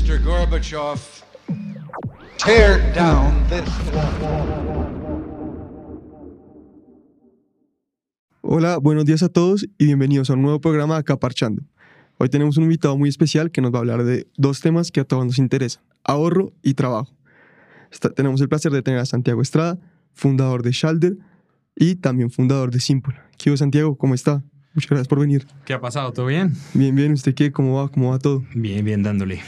[0.00, 0.18] Mr.
[0.24, 0.98] Gorbachev,
[2.38, 3.68] tear down this
[8.40, 11.62] Hola, buenos días a todos y bienvenidos a un nuevo programa de Acá Parchando.
[12.18, 15.00] Hoy tenemos un invitado muy especial que nos va a hablar de dos temas que
[15.00, 17.14] a todos nos interesan, ahorro y trabajo.
[17.92, 19.78] Está- tenemos el placer de tener a Santiago Estrada,
[20.14, 21.16] fundador de Shalder
[21.76, 23.16] y también fundador de Simple.
[23.36, 23.96] ¿Qué hubo, Santiago?
[23.98, 24.42] ¿Cómo está?
[24.74, 25.46] Muchas gracias por venir.
[25.66, 26.12] ¿Qué ha pasado?
[26.12, 26.54] ¿Todo bien?
[26.74, 27.12] Bien, bien.
[27.12, 27.52] ¿Usted qué?
[27.52, 27.88] ¿Cómo va?
[27.90, 28.44] ¿Cómo va todo?
[28.54, 29.40] Bien, bien, dándole.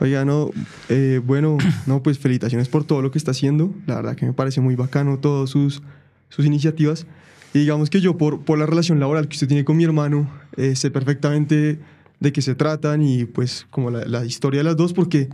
[0.00, 0.50] Oiga, no,
[0.88, 3.72] eh, bueno, no, pues felicitaciones por todo lo que está haciendo.
[3.86, 5.82] La verdad que me parece muy bacano todas sus,
[6.28, 7.06] sus iniciativas.
[7.52, 10.28] Y digamos que yo, por, por la relación laboral que usted tiene con mi hermano,
[10.56, 11.78] eh, sé perfectamente
[12.20, 15.28] de qué se tratan y pues como la, la historia de las dos, porque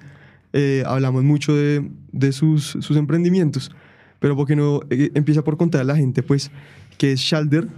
[0.53, 3.71] eh, hablamos mucho de, de sus, sus emprendimientos.
[4.19, 6.51] Pero porque no eh, empieza por contar a la gente, pues,
[6.99, 7.69] qué es Shalder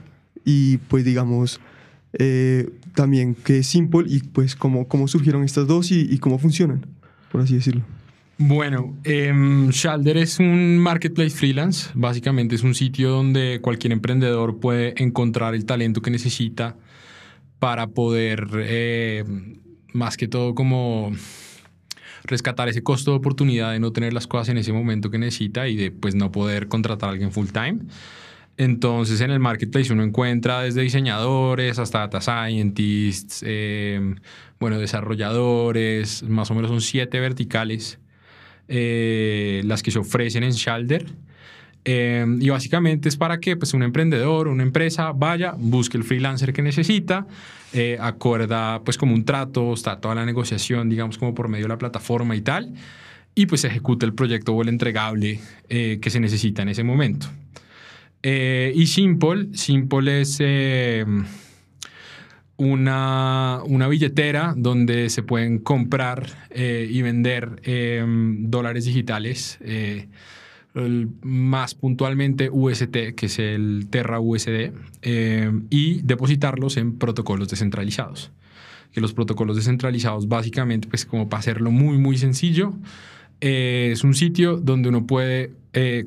[0.44, 1.60] y pues digamos
[2.14, 6.38] eh, también qué es Simple y pues cómo, cómo surgieron estas dos y, y cómo
[6.38, 6.86] funcionan,
[7.30, 7.84] por así decirlo.
[8.38, 11.90] Bueno, em, Shalder es un marketplace freelance.
[11.94, 16.76] Básicamente es un sitio donde cualquier emprendedor puede encontrar el talento que necesita
[17.60, 19.24] para poder, eh,
[19.92, 21.12] más que todo, como
[22.24, 25.68] rescatar ese costo de oportunidad de no tener las cosas en ese momento que necesita
[25.68, 27.78] y de pues no poder contratar a alguien full time.
[28.62, 34.14] Entonces en el marketplace uno encuentra desde diseñadores hasta data scientists, eh,
[34.60, 37.98] bueno, desarrolladores, más o menos son siete verticales
[38.68, 41.06] eh, las que se ofrecen en Shalder.
[41.84, 46.52] Eh, y básicamente es para que pues, un emprendedor, una empresa vaya, busque el freelancer
[46.52, 47.26] que necesita,
[47.72, 47.98] eh,
[48.84, 52.36] pues como un trato, está toda la negociación, digamos como por medio de la plataforma
[52.36, 52.72] y tal,
[53.34, 57.26] y pues ejecuta el proyecto o el entregable eh, que se necesita en ese momento.
[58.22, 61.04] Eh, y Simple, Simple es eh,
[62.56, 67.60] una, una billetera donde se pueden comprar eh, y vender
[68.48, 69.58] dólares digitales,
[71.22, 74.72] más puntualmente UST, que es el Terra USD,
[75.70, 78.30] y depositarlos en protocolos descentralizados.
[78.92, 82.74] Que los protocolos descentralizados, básicamente, pues como para hacerlo muy, muy sencillo,
[83.40, 85.52] es un sitio donde uno puede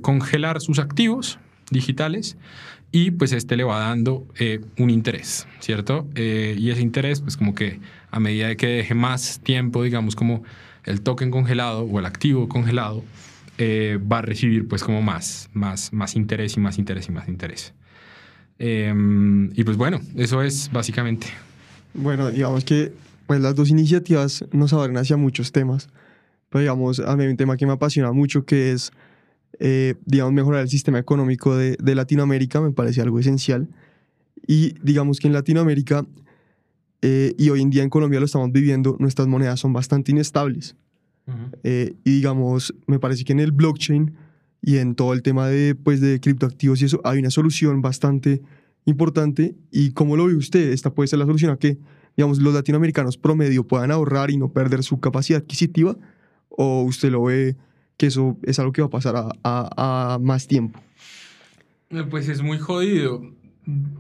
[0.02, 1.40] congelar sus activos
[1.72, 2.38] digitales
[2.92, 6.08] y pues este le va dando eh, un interés, ¿cierto?
[6.16, 7.80] Eh, y ese interés, pues como que
[8.12, 10.44] a medida de que deje más tiempo, digamos, como
[10.86, 13.04] el token congelado o el activo congelado,
[13.58, 17.28] eh, va a recibir pues como más, más, más interés y más interés y más
[17.28, 17.74] interés.
[18.60, 18.94] Eh,
[19.54, 21.28] y pues bueno, eso es básicamente.
[21.94, 22.94] Bueno, digamos que
[23.28, 25.90] pues las dos iniciativas nos abren hacia muchos temas.
[26.50, 28.92] Pero digamos, a mí hay un tema que me apasiona mucho que es,
[29.60, 33.70] eh, digamos, mejorar el sistema económico de, de Latinoamérica, me parece algo esencial.
[34.48, 36.06] Y digamos que en Latinoamérica
[37.08, 40.76] eh, y hoy en día en Colombia lo estamos viviendo, nuestras monedas son bastante inestables.
[41.64, 44.16] Eh, y digamos, me parece que en el blockchain
[44.62, 48.42] y en todo el tema de, pues, de criptoactivos y eso, hay una solución bastante
[48.86, 49.56] importante.
[49.72, 50.72] ¿Y cómo lo ve usted?
[50.72, 51.78] Esta puede ser la solución a que,
[52.18, 55.96] digamos, los latinoamericanos promedio puedan ahorrar y no perder su capacidad adquisitiva.
[56.50, 57.56] ¿O usted lo ve
[57.98, 60.80] que eso es algo que va a pasar a, a- a más tiempo?
[61.90, 63.22] Eh, Pues es muy jodido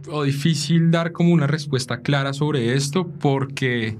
[0.09, 3.97] o difícil dar como una respuesta clara sobre esto porque...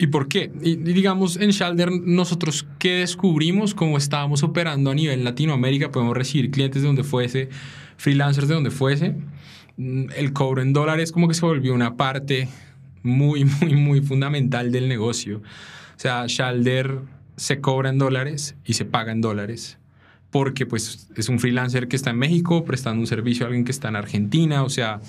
[0.00, 0.52] ¿Y por qué?
[0.62, 6.52] Y, digamos, en Shalder nosotros qué descubrimos cómo estábamos operando a nivel Latinoamérica, podemos recibir
[6.52, 7.48] clientes de donde fuese,
[7.96, 9.16] freelancers de donde fuese.
[9.76, 12.48] Mm, El cobro en dólares como que se volvió una parte
[13.02, 15.38] muy, muy, muy fundamental del negocio.
[15.38, 17.00] O sea, Shalder
[17.38, 19.78] se cobra en dólares y se paga en dólares
[20.30, 23.72] porque pues es un freelancer que está en México prestando un servicio a alguien que
[23.72, 25.00] está en Argentina, o sea,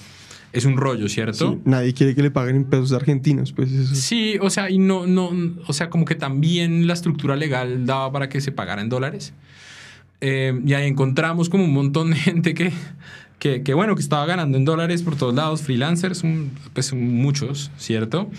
[0.53, 1.51] es un rollo, ¿cierto?
[1.55, 3.93] Sí, nadie quiere que le paguen en pesos argentinos, pues eso.
[3.95, 5.29] Sí, o sea, y no, no,
[5.67, 9.33] o sea, como que también la estructura legal daba para que se pagara en dólares.
[10.21, 12.71] Eh, y ahí encontramos como un montón de gente que,
[13.39, 17.71] que, que, bueno, que estaba ganando en dólares por todos lados, freelancers, un- pues muchos,
[17.77, 18.29] ¿cierto?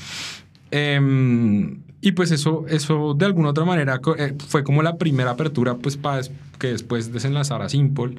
[0.70, 5.76] Eh, y pues eso, eso de alguna otra manera eh, fue como la primera apertura,
[5.76, 6.22] pues para
[6.58, 8.14] que después desenlazara Simple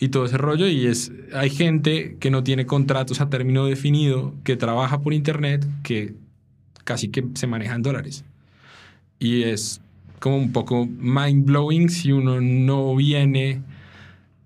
[0.00, 0.66] y todo ese rollo.
[0.66, 5.66] Y es, hay gente que no tiene contratos a término definido, que trabaja por internet,
[5.82, 6.14] que
[6.84, 8.24] casi que se maneja en dólares.
[9.18, 9.80] Y es
[10.20, 13.60] como un poco mind blowing si uno no viene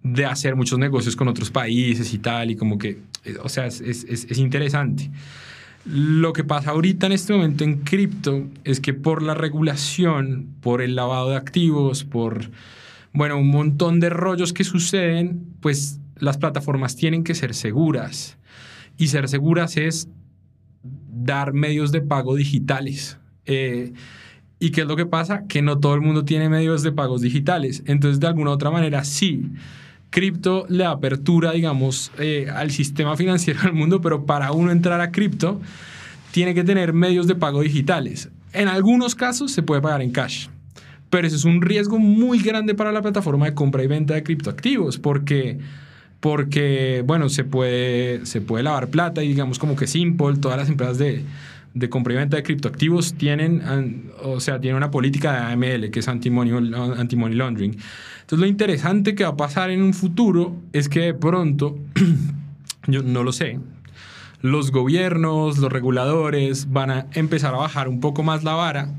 [0.02, 3.66] de hacer muchos negocios con otros países y tal, y como que, eh, o sea,
[3.66, 5.10] es, es- es interesante.
[5.84, 10.80] Lo que pasa ahorita en este momento en cripto es que por la regulación, por
[10.80, 12.50] el lavado de activos, por,
[13.12, 18.38] bueno, un montón de rollos que suceden, pues las plataformas tienen que ser seguras.
[18.96, 20.08] Y ser seguras es
[20.82, 23.18] dar medios de pago digitales.
[23.46, 23.92] Eh,
[24.60, 25.48] ¿Y qué es lo que pasa?
[25.48, 27.82] Que no todo el mundo tiene medios de pagos digitales.
[27.86, 29.50] Entonces, de alguna u otra manera, sí,
[30.12, 35.10] cripto le apertura, digamos, eh, al sistema financiero del mundo, pero para uno entrar a
[35.10, 35.60] cripto,
[36.30, 38.28] tiene que tener medios de pago digitales.
[38.52, 40.46] En algunos casos se puede pagar en cash,
[41.10, 44.22] pero eso es un riesgo muy grande para la plataforma de compra y venta de
[44.22, 45.58] criptoactivos, porque
[46.20, 50.68] porque, bueno, se puede, se puede lavar plata y digamos como que Simple, todas las
[50.68, 51.24] empresas de,
[51.74, 56.00] de compra y venta de criptoactivos tienen, o sea, tienen una política de AML, que
[56.00, 57.76] es anti-money, laundering.
[58.20, 61.78] Entonces, lo interesante que va a pasar en un futuro es que de pronto,
[62.86, 63.58] yo no lo sé,
[64.40, 68.92] los gobiernos, los reguladores van a empezar a bajar un poco más la vara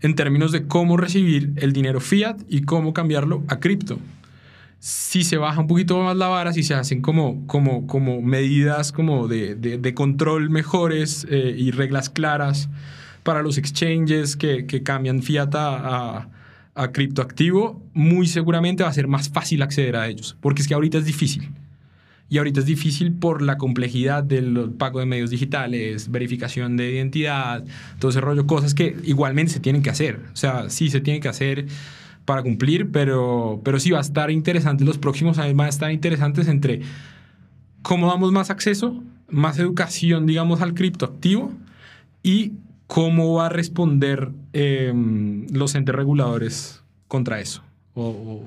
[0.00, 3.98] en términos de cómo recibir el dinero fiat y cómo cambiarlo a cripto
[4.82, 8.90] si se baja un poquito más la vara, si se hacen como, como, como medidas
[8.90, 12.68] como de, de, control mejores eh, y reglas claras
[13.22, 16.28] para los exchanges que, que cambian fiat a,
[16.74, 20.74] a, criptoactivo, muy seguramente va a ser más fácil acceder a ellos, porque es que
[20.74, 21.48] ahorita es difícil.
[22.28, 27.62] Y ahorita es difícil por la complejidad del pago de medios digitales, verificación de identidad,
[28.00, 30.18] todo ese rollo, cosas que igualmente se tienen que hacer.
[30.32, 31.66] O sea, sí se tienen que hacer
[32.24, 34.84] para cumplir, pero, pero sí va a estar interesante.
[34.84, 36.82] Los próximos años van a estar interesantes entre
[37.82, 41.52] cómo damos más acceso, más educación, digamos, al criptoactivo
[42.22, 42.52] y
[42.86, 47.62] cómo va a responder em, los entes reguladores contra eso
[47.94, 48.42] o,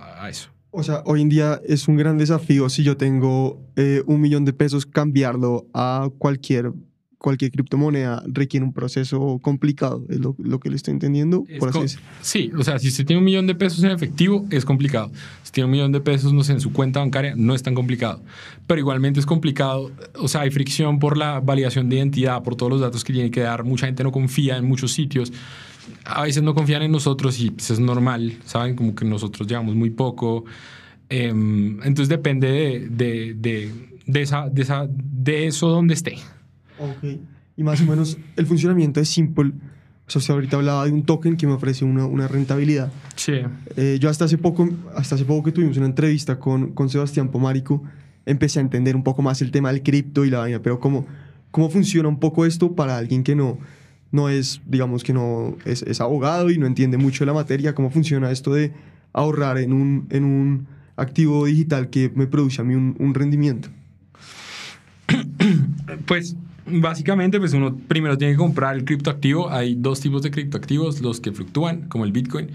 [0.00, 0.50] a eso.
[0.70, 4.44] O sea, hoy en día es un gran desafío si yo tengo eh, un millón
[4.44, 6.72] de pesos cambiarlo a cualquier
[7.18, 11.44] cualquier criptomoneda requiere un proceso complicado, es lo, que le estoy entendiendo.
[11.58, 14.64] Por así sí, o sea, si usted tiene un millón de pesos en efectivo, es
[14.64, 15.10] complicado.
[15.42, 17.74] Si tiene un millón de pesos, no sé, en su cuenta bancaria, no es tan
[17.74, 18.22] complicado.
[18.66, 22.70] Pero igualmente es complicado, o sea, hay fricción por la validación de identidad, por todos
[22.70, 23.64] los datos que tiene que dar.
[23.64, 25.32] Mucha gente no confía en muchos sitios.
[26.04, 28.76] A veces no confían en nosotros y pues, es normal, ¿saben?
[28.76, 30.44] Como que nosotros llevamos muy poco.
[31.08, 33.72] Em, entonces depende de, de, de,
[34.06, 36.18] de, esa, de, esa, de eso donde esté.
[36.78, 37.18] Ok.
[37.56, 39.52] Y más o menos el funcionamiento es Simple.
[40.06, 42.90] O sea, usted ahorita hablaba de un token que me ofrece una, una rentabilidad.
[43.14, 43.32] Sí.
[43.76, 44.66] Eh, yo hasta hace poco,
[44.96, 47.82] hasta hace poco que tuvimos una entrevista con, con Sebastián Pomarico,
[48.24, 51.06] empecé a entender un poco más el tema del cripto y la vaina, pero cómo,
[51.50, 53.58] cómo funciona un poco esto para alguien que no,
[54.10, 57.74] no es, digamos que no es, es, abogado y no entiende mucho de la materia,
[57.74, 58.72] cómo funciona esto de
[59.12, 63.68] ahorrar en un, en un activo digital que me produce a mí un, un rendimiento.
[66.06, 66.36] Pues
[66.70, 69.50] Básicamente, pues uno primero tiene que comprar el criptoactivo.
[69.50, 72.50] Hay dos tipos de criptoactivos, los que fluctúan, como el Bitcoin,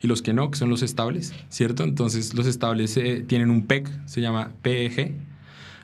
[0.00, 1.84] y los que no, que son los estables, ¿cierto?
[1.84, 5.14] Entonces, los estables eh, tienen un PEG, se llama PEG,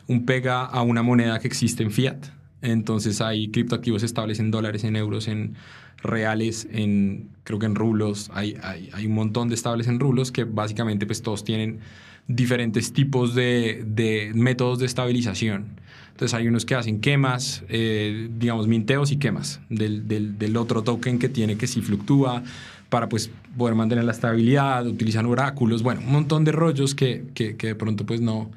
[0.07, 2.19] un PEG a una moneda que existe en fiat.
[2.63, 5.55] Entonces, hay criptoactivos estables en dólares, en euros, en
[6.03, 8.31] reales, en creo que en rublos.
[8.33, 11.81] Hay, hay, un montón de estables en rublos que básicamente, pues todos tienen
[12.27, 15.81] diferentes tipos de, de métodos de estabilización.
[16.15, 21.29] Entonces hay unos que hacen quemas, eh, digamos, minteos y quemas del, otro token que
[21.29, 22.45] tiene que si fluctúa
[22.89, 27.57] para pues poder mantener la estabilidad, utilizan oráculos, bueno, un montón de rollos que, que,
[27.57, 28.49] que de pronto pues no,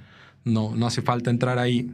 [0.46, 1.90] no, no hace falta entrar ahí.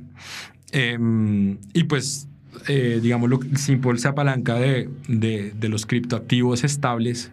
[0.73, 2.27] Em, y pues,
[2.67, 7.31] eh, digamos, lo, Simple se apalanca de, de, de los criptoactivos estables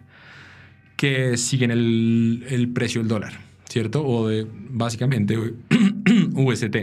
[0.95, 3.33] que siguen el, el precio del dólar,
[3.67, 4.07] ¿cierto?
[4.07, 5.37] O de básicamente
[6.33, 6.77] UST.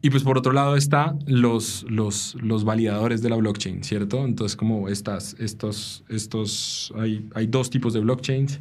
[0.00, 4.24] Y pues por otro lado está los, los, los validadores de la blockchain, ¿cierto?
[4.24, 8.60] Entonces como estas, estos, estos, hay, hay dos tipos de blockchains,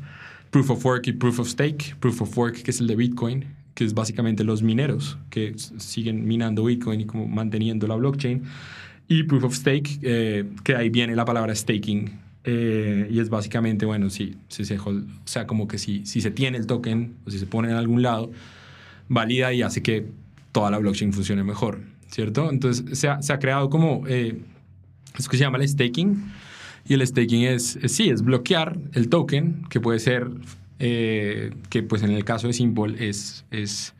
[0.50, 1.96] Proof of Work y Proof of Stake.
[2.00, 6.26] Proof of Work, que es el de Bitcoin, que es básicamente los mineros que siguen
[6.28, 8.44] minando Bitcoin y como manteniendo la blockchain.
[9.08, 12.20] Y Proof of Stake, eh, que ahí viene la palabra staking.
[12.44, 16.32] Eh, y es básicamente, bueno, si, si se, o sea, como que si, si se
[16.32, 18.32] tiene el token o si se pone en algún lado,
[19.10, 20.08] valida y hace que
[20.58, 22.50] toda la blockchain funcione mejor, ¿cierto?
[22.50, 24.42] Entonces se ha, se ha creado como, eh,
[25.16, 26.32] es que se llama el staking,
[26.84, 30.28] y el staking es, sí, es bloquear el token, que puede ser,
[30.80, 33.94] eh, que pues en el caso de Simple es, es,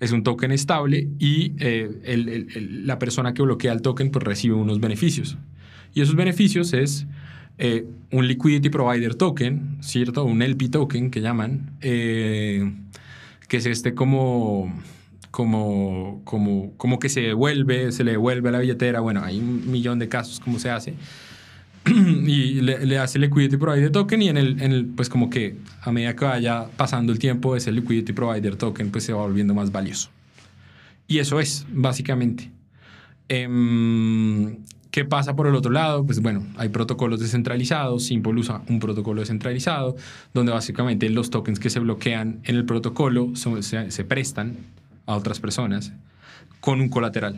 [0.00, 4.24] es un token estable y eh, el, el, la persona que bloquea el token pues
[4.24, 5.36] recibe unos beneficios.
[5.92, 7.06] Y esos beneficios es
[8.10, 10.24] un Liquidity Provider Token, ¿cierto?
[10.24, 12.72] Un LP Token que llaman, que
[13.50, 14.72] es este como
[15.30, 19.00] como, como, como que se devuelve, se le devuelve a la billetera.
[19.00, 20.94] Bueno, hay un millón de casos como se hace.
[21.86, 25.56] y le, le, hace liquidity provider token y en el, en el, pues como que
[25.80, 29.54] a medida que vaya pasando el tiempo ese liquidity provider token pues se va volviendo
[29.54, 30.10] más valioso.
[31.08, 32.50] Y eso es, básicamente.
[33.28, 34.58] Eh,
[34.90, 36.04] ¿Qué pasa por el otro lado?
[36.04, 39.96] Pues bueno, hay protocolos descentralizados, Simple usa un protocolo descentralizado,
[40.34, 44.56] donde básicamente los tokens que se bloquean en el protocolo son- se, se prestan
[45.10, 45.92] a otras personas
[46.60, 47.36] con un colateral.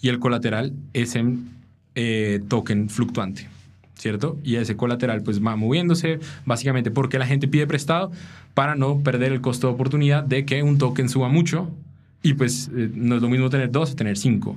[0.00, 1.48] Y el colateral es en
[1.94, 3.48] eh, token fluctuante,
[3.94, 4.38] ¿cierto?
[4.44, 8.10] Y ese colateral pues va moviéndose básicamente porque la gente pide prestado
[8.54, 11.70] para no perder el costo de oportunidad de que un token suba mucho
[12.22, 14.56] y pues eh, no es lo mismo tener dos tener cinco.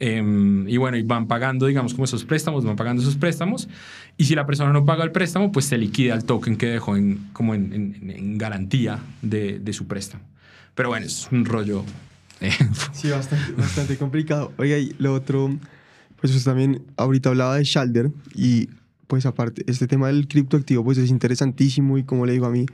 [0.00, 3.68] Em, y bueno, y van pagando, digamos, como esos préstamos, van pagando esos préstamos.
[4.16, 6.96] Y si la persona no paga el préstamo, pues se liquida el token que dejó
[6.96, 10.24] en, como en, en- en garantía de, de su préstamo.
[10.74, 11.84] Pero bueno, es un rollo.
[12.40, 12.50] eh,
[12.92, 14.52] Sí, bastante, bastante complicado.
[14.58, 15.50] Oiga, y lo otro,
[16.20, 18.68] pues usted también ahorita hablaba de Shalder y
[19.06, 22.66] pues aparte, este tema del criptoactivo pues es interesantísimo y como le digo a mí,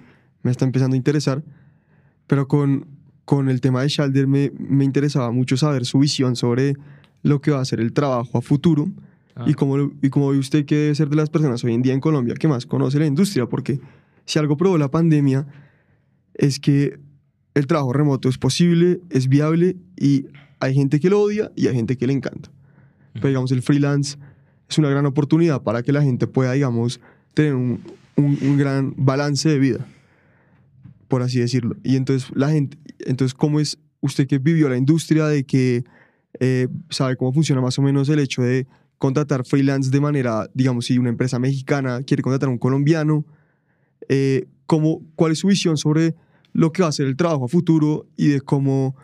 [0.42, 1.42] me está empezando a interesar,
[2.26, 2.86] pero con,
[3.24, 6.76] con el tema de Shalder me, me interesaba mucho saber su visión sobre
[7.22, 8.88] lo que va a ser el trabajo a futuro
[9.36, 9.44] Ah.
[9.46, 11.94] y cómo, y cómo ve usted que debe ser de las personas hoy en día
[11.94, 13.80] en Colombia que más conoce la industria, porque
[14.26, 15.46] si algo probó la pandemia
[16.34, 16.98] es que
[17.54, 20.26] el trabajo remoto es posible, es viable y
[20.60, 22.50] hay gente que lo odia y hay gente que le encanta.
[23.14, 24.18] Pero digamos, el freelance
[24.68, 27.00] es una gran oportunidad para que la gente pueda, digamos,
[27.34, 27.80] tener un,
[28.16, 29.86] un- un gran balance de vida,
[31.08, 31.76] por así decirlo.
[31.82, 35.84] Y entonces, la gente, entonces, ¿cómo es usted que vivió la industria de que
[36.38, 38.66] eh, sabe cómo funciona más o menos el hecho de
[38.98, 43.24] contratar freelance de manera, digamos, si una empresa mexicana quiere contratar a un colombiano,
[44.08, 46.14] eh, cómo, ¿cuál es su visión sobre
[46.52, 48.96] lo que va a ser el trabajo a futuro y de cómo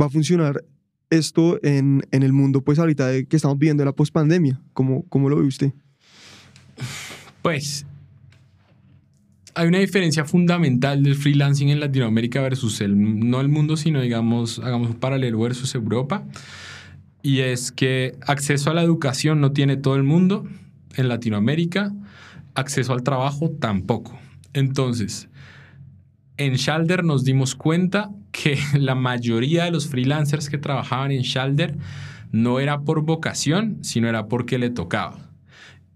[0.00, 0.64] va a funcionar
[1.10, 4.60] esto en, en el mundo, pues ahorita que estamos viviendo la pospandemia?
[4.72, 5.72] ¿Cómo, ¿Cómo lo ve usted?
[7.42, 7.86] Pues
[9.54, 14.60] hay una diferencia fundamental del freelancing en Latinoamérica versus el, no el mundo, sino digamos,
[14.60, 16.24] hagamos un paralelo versus Europa.
[17.22, 20.46] Y es que acceso a la educación no tiene todo el mundo
[20.96, 21.92] en Latinoamérica,
[22.54, 24.18] acceso al trabajo tampoco.
[24.54, 25.28] Entonces,
[26.40, 31.76] en Shalder nos dimos cuenta que la mayoría de los freelancers que trabajaban en Shalder
[32.32, 35.30] no era por vocación, sino era porque le tocaba.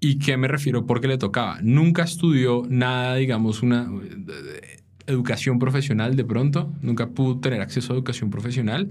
[0.00, 1.58] ¿Y qué me refiero porque le tocaba?
[1.62, 7.96] Nunca estudió nada, digamos, una eh, educación profesional de pronto, nunca pudo tener acceso a
[7.96, 8.90] educación profesional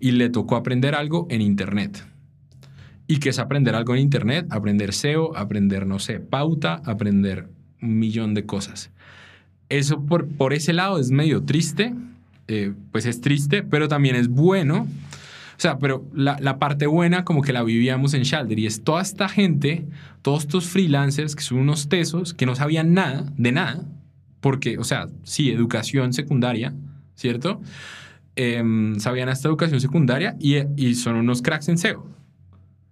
[0.00, 2.02] y le tocó aprender algo en Internet.
[3.06, 4.46] ¿Y qué es aprender algo en Internet?
[4.48, 7.50] Aprender SEO, aprender, no sé, pauta, aprender
[7.82, 8.90] un millón de cosas.
[9.68, 11.94] Eso por, por ese lado es medio triste,
[12.48, 14.86] eh, pues es triste, pero también es bueno.
[15.56, 18.82] O sea, pero la, la parte buena como que la vivíamos en Shalder y es
[18.82, 19.86] toda esta gente,
[20.22, 23.84] todos estos freelancers que son unos tesos, que no sabían nada, de nada,
[24.40, 26.74] porque, o sea, sí, educación secundaria,
[27.14, 27.60] ¿cierto?
[28.36, 32.06] Em, sabían hasta educación secundaria y, y son unos cracks en SEO,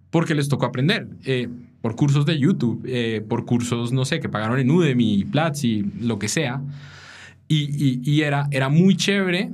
[0.09, 1.49] porque les tocó aprender eh,
[1.83, 6.17] por cursos de YouTube, eh, por cursos, no sé, que pagaron en Udemy, Platzi, lo
[6.17, 6.61] que sea.
[7.49, 9.51] Y, y, y era, era muy chévere,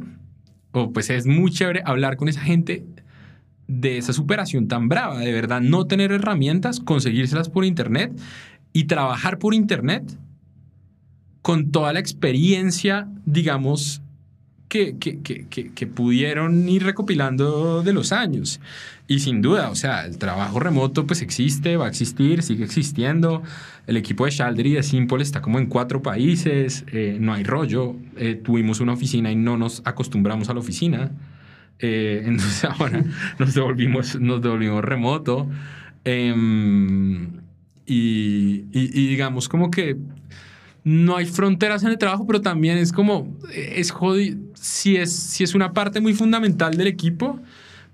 [0.72, 2.86] o pues es muy chévere hablar con esa gente
[3.68, 8.16] de esa superación tan brava, de verdad, no tener herramientas, conseguírselas por internet
[8.74, 10.16] y trabajar por internet
[11.42, 14.04] con toda la experiencia, digamos,
[14.70, 18.62] que, que, que, que, pudieron ir recopilando de los años.
[19.08, 23.42] Y sin duda, o sea, el trabajo remoto pues existe, va a existir, sigue existiendo.
[23.88, 27.44] El equipo de Shalder y de Simple está como en cuatro países, eh, no hay
[27.44, 27.96] rollo.
[28.16, 31.12] Eh, tuvimos una oficina y no nos acostumbramos a la oficina.
[31.80, 33.04] Eh, entonces ahora
[33.40, 35.50] nos devolvimos, nos devolvimos remoto.
[36.06, 37.40] Em,
[37.88, 39.98] y, y, y digamos como que
[40.84, 45.44] no hay fronteras en el trabajo, pero también es como, es jodido, si es, si
[45.44, 47.40] es una parte muy fundamental del equipo,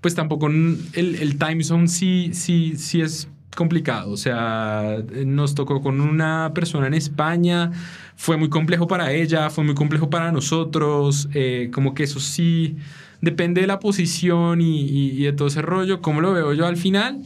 [0.00, 4.12] pues tampoco el, el time zone sí, sí, sí es complicado.
[4.12, 7.72] O sea, nos tocó con una persona en España,
[8.14, 12.76] fue muy complejo para ella, fue muy complejo para nosotros, eh, como que eso sí
[13.20, 16.00] depende de la posición y, de todo ese rollo.
[16.00, 17.22] ¿Cómo lo veo yo al final?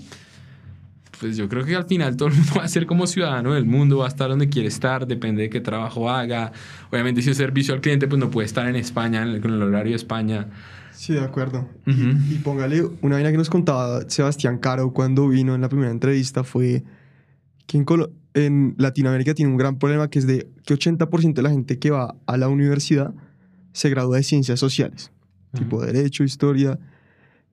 [1.20, 3.66] Pues yo creo que al final todo el mundo va a ser como ciudadano del
[3.66, 6.52] mundo, va a estar donde quiere estar, depende de qué trabajo haga.
[6.90, 9.52] Obviamente si es servicio al cliente, pues no puede estar en España, en el, con
[9.52, 10.48] el horario de España.
[10.92, 11.68] Sí, de acuerdo.
[11.86, 12.30] Uh -huh.
[12.30, 15.90] y, y, póngale una vaina que nos contaba Sebastián Caro cuando vino en la primera
[15.90, 16.82] entrevista fue
[17.66, 21.42] que en, Colo en Latinoamérica tiene un gran problema que es de que 80% de
[21.42, 23.14] la gente que va a la universidad
[23.72, 25.12] se gradúa de ciencias sociales,
[25.52, 25.58] uh -huh.
[25.60, 26.78] tipo derecho, historia,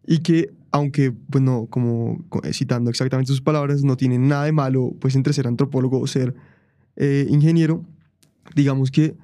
[0.06, 4.94] y que aunque, pues no, como citando exactamente sus palabras, no tiene nada de malo,
[5.00, 6.34] pues entre ser antropólogo o ser
[6.96, 7.84] eh, ingeniero,
[8.56, 9.16] digamos que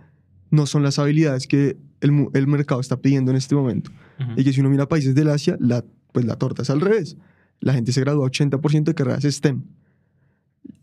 [0.51, 3.91] no son las habilidades que el, el mercado está pidiendo en este momento.
[4.19, 4.33] Uh -huh.
[4.39, 7.15] Y que si uno mira países del Asia, la, pues la torta es al revés.
[7.59, 9.63] la gente se gradúa 80% de carreras STEM.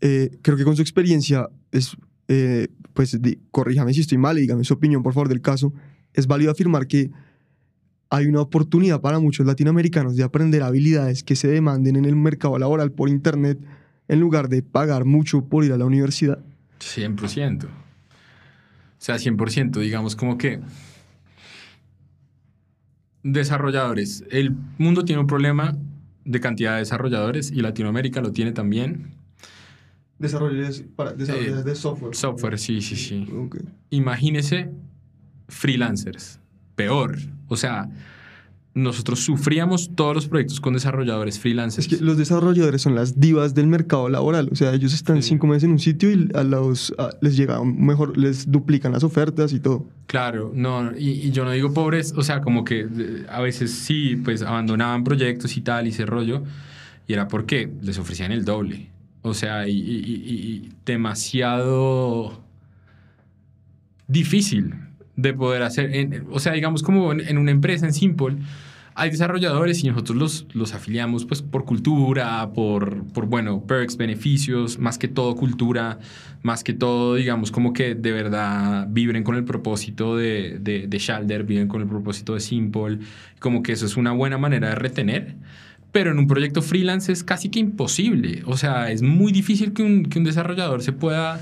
[0.01, 1.95] Eh, creo que con su experiencia, es,
[2.27, 5.73] eh, pues di- corríjame si estoy mal y dígame su opinión, por favor, del caso,
[6.13, 7.11] es válido afirmar que
[8.11, 12.59] hay una oportunidad para muchos latinoamericanos de aprender habilidades que se demanden en el mercado
[12.59, 13.57] laboral por Internet
[14.09, 16.39] en lugar de pagar mucho por ir a la universidad.
[16.79, 17.63] 100%.
[17.63, 17.69] O
[18.97, 20.59] sea, 100%, digamos como que
[23.23, 24.25] desarrolladores.
[24.29, 25.77] El mundo tiene un problema
[26.25, 29.11] de cantidad de desarrolladores y Latinoamérica lo tiene también.
[30.19, 32.15] Desarrolladores, para, desarrolladores de software.
[32.15, 33.25] Software, sí, sí, sí.
[33.33, 33.55] Ok.
[33.89, 34.69] Imagínese
[35.47, 36.41] freelancers.
[36.75, 37.17] Peor.
[37.51, 37.89] O sea,
[38.73, 41.85] nosotros sufríamos todos los proyectos con desarrolladores freelancers.
[41.91, 44.47] Es que los desarrolladores son las divas del mercado laboral.
[44.49, 45.29] O sea, ellos están Sí.
[45.29, 49.03] cinco meses en un sitio y a los, a- les llega mejor, les duplican las
[49.03, 49.85] ofertas y todo.
[50.07, 53.71] Claro, no, y, y yo no digo pobres, o sea, como que eh, a veces
[53.71, 56.41] sí, pues abandonaban proyectos y tal, y ese rollo,
[57.07, 58.87] y era porque les ofrecían el doble.
[59.21, 62.41] O sea, y, y- y- y demasiado
[64.07, 64.73] difícil
[65.21, 65.95] de poder hacer.
[65.95, 68.37] en- o sea, digamos como en, en una empresa, en Simple,
[68.93, 74.79] hay desarrolladores y nosotros los, los afiliamos pues por cultura, por, por, bueno, perks, beneficios,
[74.79, 75.99] más que todo cultura,
[76.43, 80.97] más que todo, digamos, como que de verdad vibren con el propósito de, de, de
[80.99, 82.99] Shalder, viven con el propósito de Simple,
[83.39, 85.35] como que eso es una buena manera de retener.
[85.93, 88.43] Pero en un proyecto freelance es casi que imposible.
[88.45, 91.37] O sea, es muy difícil que un, que un desarrollador se pueda,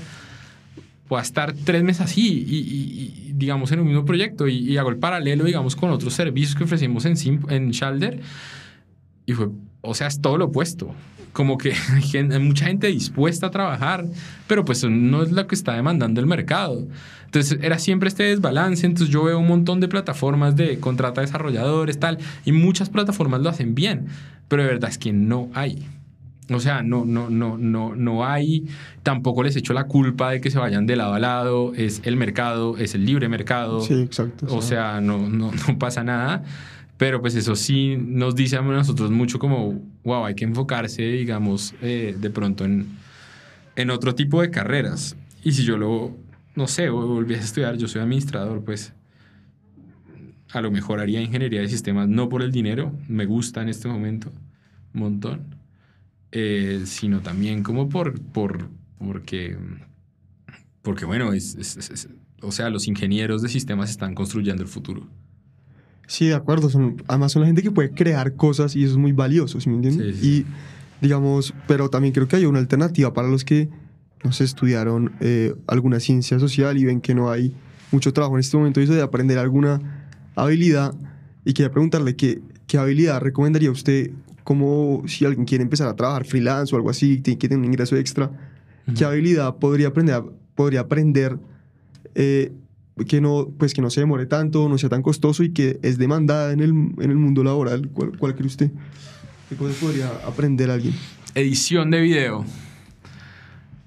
[1.10, 4.46] pueda estar tres meses así y, digamos, en un mismo proyecto.
[4.46, 7.16] Y, hago el paralelo, digamos, con otros servicios que ofrecemos en,
[7.48, 8.20] en Shalder.
[9.26, 9.48] Y fue,
[9.80, 10.94] o sea, es todo lo opuesto.
[11.32, 11.72] Como que
[12.14, 14.06] hay, mucha gente dispuesta a trabajar,
[14.46, 16.86] pero pues no es lo que está demandando el mercado.
[17.24, 18.86] Entonces era siempre este desbalance.
[18.86, 23.48] Entonces yo veo un montón de plataformas de contrata desarrolladores, tal, y muchas plataformas lo
[23.48, 24.06] hacen bien,
[24.46, 25.88] pero de verdad es que no hay.
[26.50, 28.66] O sea, no, no, no, no, no hay.
[29.02, 31.72] Tampoco les echo la culpa de que se vayan de lado a lado.
[31.74, 33.80] Es el mercado, es el libre mercado.
[33.80, 34.46] Sí, exacto.
[34.48, 36.42] O sea, no, no, no pasa nada.
[36.96, 41.74] Pero pues eso sí nos dice a nosotros mucho como, wow, hay que enfocarse, digamos,
[41.80, 42.88] eh, de pronto en,
[43.76, 45.16] en otro tipo de carreras.
[45.42, 46.14] Y si yo lo,
[46.54, 48.92] no sé, volviese a estudiar, yo soy administrador, pues
[50.52, 53.88] a lo mejor haría ingeniería de sistemas, no por el dinero, me gusta en este
[53.88, 54.32] momento
[54.92, 55.59] un montón,
[56.32, 59.56] eh, sino también como por, por, porque,
[60.82, 62.08] porque bueno, es, es- es- es-
[62.42, 65.06] o sea, los ingenieros de sistemas están construyendo el futuro.
[66.06, 66.70] Sí, de acuerdo.
[66.70, 69.68] Son, además son la gente que puede crear cosas y eso es muy valioso, ¿sí
[69.68, 70.16] me entiendes?
[70.16, 70.46] Sí, sí,
[71.00, 73.68] Y digamos, pero también creo que hay una alternativa para los que,
[74.24, 77.54] no sé, estudiaron eh, alguna ciencia social y ven que no hay
[77.92, 80.94] mucho trabajo en este momento y eso de aprender alguna habilidad
[81.44, 84.10] y quería preguntarle qué, qué habilidad recomendaría usted
[84.50, 87.66] como si alguien quiere empezar a trabajar freelance o algo así, tiene que tener un
[87.66, 88.32] ingreso extra,
[88.98, 90.24] ¿qué habilidad podría aprender,
[90.56, 91.38] podría aprender
[92.16, 92.50] eh,
[93.06, 95.98] que no, pues que no se demore tanto, no sea tan costoso y que es
[95.98, 97.90] demandada en el, en el mundo laboral?
[97.90, 98.72] ¿Cuál, cuál cree usted?
[99.48, 100.94] ¿Qué cosas podría aprender alguien?
[101.36, 102.44] edición de video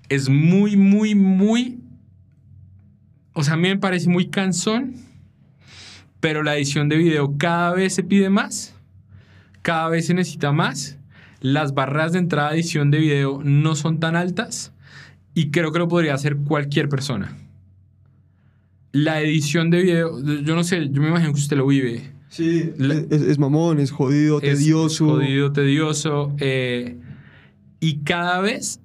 [0.08, 1.82] es muy, muy, muy...
[3.34, 4.96] O sea, a mí me parece muy cansón,
[6.22, 8.73] pero la edición de video cada vez se pide más,
[9.64, 11.00] cada vez se necesita más.
[11.42, 14.72] Las barreras de entrada a edición de video no son tan altas
[15.34, 17.36] y creo que lo podría hacer cualquier persona.
[18.92, 22.12] La edición de video, yo no sé, yo me imagino que usted lo vive.
[22.30, 25.06] Sí, La- es, es mamón, es jodido, Es tedioso.
[25.08, 26.34] Jodido, tedioso.
[26.40, 26.98] eh,
[27.80, 28.80] y cada vez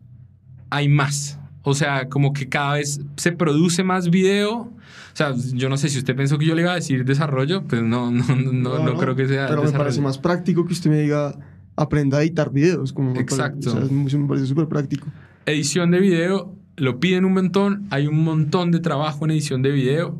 [0.71, 1.38] hay más.
[1.62, 4.53] O sea, como que cada vez se produce más video.
[4.61, 4.73] O
[5.14, 7.83] sea, yo no sé si usted pensó que yo le iba a decir desarrollo, pues
[7.83, 9.47] no, no, no, no, no creo que sea.
[9.49, 11.35] Pero me parece más práctico que usted me diga,
[11.77, 12.92] aprenda a editar videos.
[12.92, 13.71] Como me parece- Exacto.
[13.71, 15.09] o sea, me parece súper práctico.
[15.47, 17.87] Edición de video, lo piden un montón.
[17.90, 20.16] Hay un montón de trabajo en edición de video.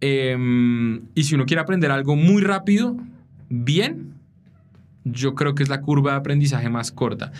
[0.00, 2.96] Em, y si uno quiere aprender algo muy rápido,
[3.48, 4.14] bien,
[5.04, 7.32] yo creo que es la curva de aprendizaje más corta.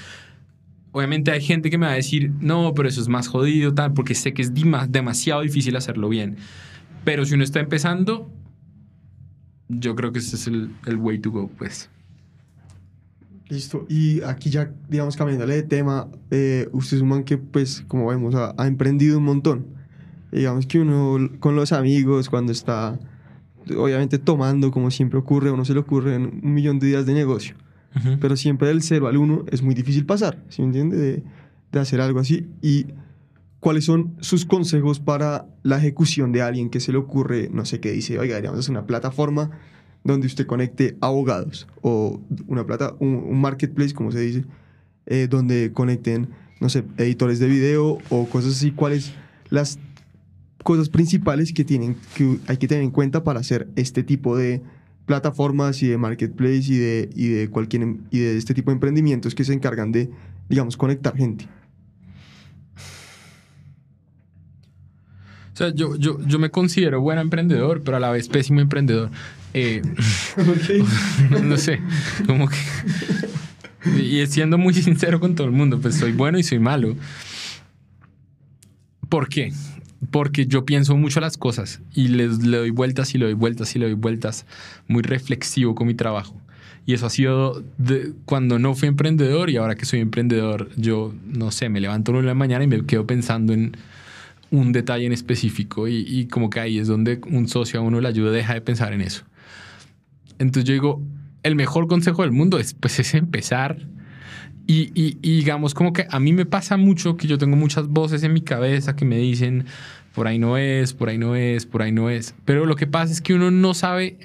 [0.92, 3.92] Obviamente hay gente que me va a decir, no, pero eso es más jodido, tal,
[3.92, 4.52] porque sé que es
[4.88, 6.36] demasiado difícil hacerlo bien.
[7.04, 8.30] Pero si uno está empezando,
[9.68, 11.90] yo creo que ese es el, el way to go, pues.
[13.48, 13.86] Listo.
[13.88, 18.08] Y aquí ya, digamos, cambiándole de tema, eh, usted es un man que, pues, como
[18.08, 19.66] vemos, ha, ha emprendido un montón.
[20.32, 22.98] Digamos que uno con los amigos, cuando está,
[23.76, 27.56] obviamente, tomando, como siempre ocurre, uno se le ocurren un millón de ideas de negocio.
[28.20, 30.96] Pero siempre del cero al uno es muy difícil pasar, ¿sí me entiende?
[30.96, 31.22] De,
[31.72, 32.48] de hacer algo así.
[32.62, 32.86] ¿Y
[33.58, 37.80] cuáles son sus consejos para la ejecución de alguien que se le ocurre, no sé
[37.80, 39.50] qué dice, oiga, deberíamos hacer una plataforma
[40.02, 44.44] donde usted conecte abogados o una plata, un, un marketplace, como se dice,
[45.06, 46.28] eh, donde conecten,
[46.60, 49.12] no sé, editores de video o cosas así, cuáles
[49.50, 49.78] las
[50.62, 54.62] cosas principales que, tienen, que hay que tener en cuenta para hacer este tipo de
[55.10, 58.74] plataformas y de marketplace y de, y de cualquier em- y de este tipo de
[58.74, 60.08] emprendimientos que se encargan de,
[60.48, 61.48] digamos, conectar gente.
[65.52, 69.10] O sea, yo, yo, yo me considero buen emprendedor, pero a la vez pésimo emprendedor.
[69.52, 69.82] Eh,
[71.42, 71.80] no sé,
[72.24, 72.56] como que...
[74.00, 76.94] Y siendo muy sincero con todo el mundo, pues soy bueno y soy malo.
[79.08, 79.52] ¿Por qué?
[80.10, 83.76] Porque yo pienso mucho las cosas y les, le doy vueltas y le doy vueltas
[83.76, 84.46] y le doy vueltas.
[84.88, 86.40] Muy reflexivo con mi trabajo.
[86.86, 91.14] Y eso ha sido de- cuando no fui emprendedor y ahora que soy emprendedor, yo
[91.26, 93.76] no sé, me levanto una de la mañana y me quedo pensando en
[94.50, 98.00] un detalle en específico y, y como que ahí es donde un socio a uno
[98.00, 99.24] le ayuda, deja de pensar en eso.
[100.38, 101.02] Entonces yo digo,
[101.42, 103.86] el mejor consejo del mundo es, pues, es empezar
[104.72, 108.32] y, digamos como que a mí me pasa mucho que yo tengo muchas voces en
[108.32, 109.66] mi cabeza que me dicen,
[110.14, 112.34] por ahí no es, por ahí no es, por ahí no es.
[112.44, 114.16] Pero lo que pasa es que uno no sabe,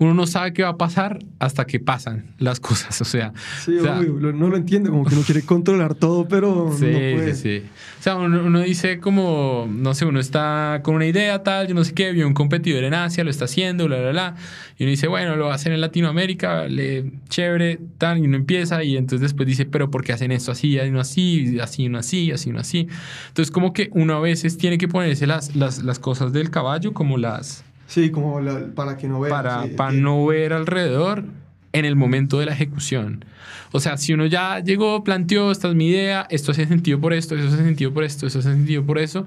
[0.00, 3.00] uno no sabe qué va a pasar hasta que pasan las cosas.
[3.00, 3.32] O sea,
[3.64, 6.72] Sí, o sea, obvio, lo- no lo entiende, como que uno quiere controlar todo, pero
[6.76, 7.34] Sí, no puede.
[7.34, 7.66] sí, sí.
[7.98, 11.74] O sea, uno, uno dice como, no sé, uno está con una idea tal, yo
[11.74, 14.34] no sé qué, vio un competidor en Asia, lo está haciendo, bla, bla, bla.
[14.78, 18.36] Y uno dice, bueno, lo va a hacer en Latinoamérica, le, chévere, tal, y uno
[18.36, 22.32] empieza y entonces después dice, pero ¿por qué hacen esto así, y así, así, así,
[22.32, 22.88] así, así?
[23.28, 26.94] Entonces como que uno a veces tiene que ponerse las, las, las cosas del caballo
[26.94, 29.30] como las, Sí, como la- para que no vea.
[29.30, 31.24] para, sí, para no ver alrededor
[31.72, 33.24] en el momento de la ejecución.
[33.72, 37.12] O sea, si uno ya llegó, planteó, esta es mi idea, esto hace sentido por
[37.12, 39.26] esto, eso hace sentido por esto, eso hace sentido por eso,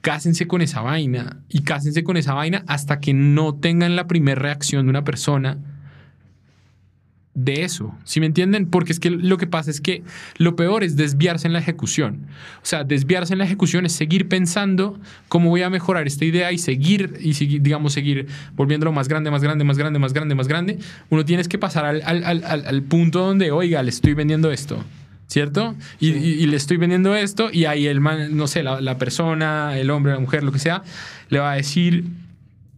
[0.00, 4.40] cásense con esa vaina y cásense con esa vaina hasta que no tengan la primera
[4.40, 5.58] reacción de una persona
[7.34, 8.66] de eso, ¿sí me entienden?
[8.66, 10.04] Porque es que lo que pasa es que
[10.38, 12.26] lo peor es desviarse en la ejecución.
[12.62, 16.52] O sea, desviarse en la ejecución es seguir pensando cómo voy a mejorar esta idea
[16.52, 20.34] y seguir, y seguir, digamos, seguir volviéndolo más grande, más grande, más grande, más grande,
[20.36, 20.78] más grande.
[21.10, 24.52] Uno tienes que pasar al, al- al- al- al punto donde, oiga, le estoy vendiendo
[24.52, 24.84] esto.
[25.26, 25.74] ¿Cierto?
[25.98, 28.98] Y, y- y le estoy vendiendo esto y ahí el man, no sé, la, la
[28.98, 30.82] persona, el hombre, la mujer, lo que sea,
[31.30, 32.04] le va a decir,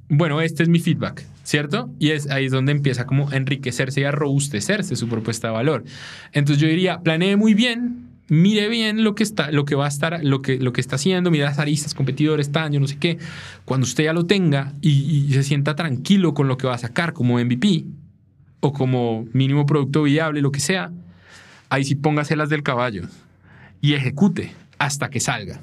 [0.09, 1.89] bueno, este es mi feedback, ¿cierto?
[2.01, 5.55] Y es ahí es donde empieza como a enriquecerse y a robustecerse su propuesta de
[5.55, 5.85] valor.
[6.33, 9.89] Entonces yo diría, planee muy bien, mire bien lo que está, lo que va a
[9.89, 12.99] estar, lo que, lo que está haciendo, mire las aristas, competidores, tan, yo no sé
[12.99, 13.19] qué.
[13.65, 16.79] Cuando usted ya lo tenga y, y se sienta tranquilo con lo que va a
[16.79, 17.85] sacar como MVP
[18.59, 20.91] o como mínimo producto viable, lo que sea,
[21.69, 23.05] ahí sí póngase las del caballo
[23.81, 25.61] y ejecute hasta que salga.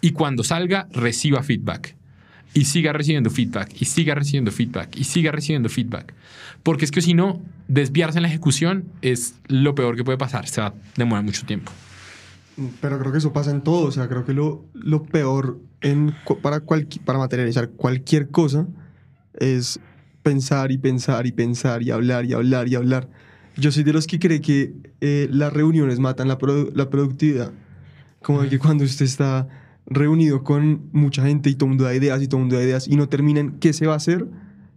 [0.00, 1.96] Y cuando salga, reciba feedback.
[2.54, 6.12] Y siga recibiendo feedback, y siga recibiendo feedback, y siga recibiendo feedback.
[6.62, 10.46] Porque es que si no, desviarse en la ejecución es lo peor que puede pasar.
[10.46, 11.72] Se va a demorar mucho tiempo.
[12.82, 13.86] Pero creo que eso pasa en todo.
[13.86, 18.66] O sea, creo que lo, lo peor en, para, cualqui- para materializar cualquier cosa
[19.38, 19.80] es
[20.22, 23.08] pensar y pensar y pensar y hablar y hablar y hablar.
[23.56, 27.50] Yo soy de los que cree que eh, las reuniones matan la, produ- la productividad.
[28.20, 29.48] Como que cuando usted está
[29.86, 32.62] reunido con mucha gente y todo el mundo da ideas y todo el mundo da
[32.62, 34.26] ideas y no termina en qué se va a hacer,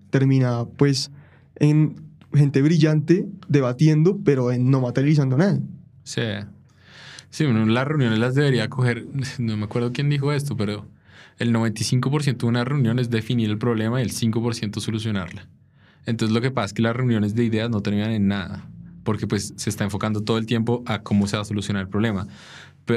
[0.09, 1.11] termina pues
[1.57, 2.01] en
[2.33, 5.59] gente brillante debatiendo, pero en no materializando nada.
[6.03, 6.21] Sí.
[7.29, 9.05] Sí, en las reuniones las debería coger.
[9.39, 10.87] No me acuerdo quién dijo esto, pero
[11.37, 15.47] el 95% de una reunión es definir el problema y el 5% solucionarla.
[16.05, 18.69] Entonces lo que pasa es que las reuniones de ideas no terminan en nada,
[19.03, 21.89] porque pues se está enfocando todo el tiempo a cómo se va a solucionar el
[21.89, 22.27] problema.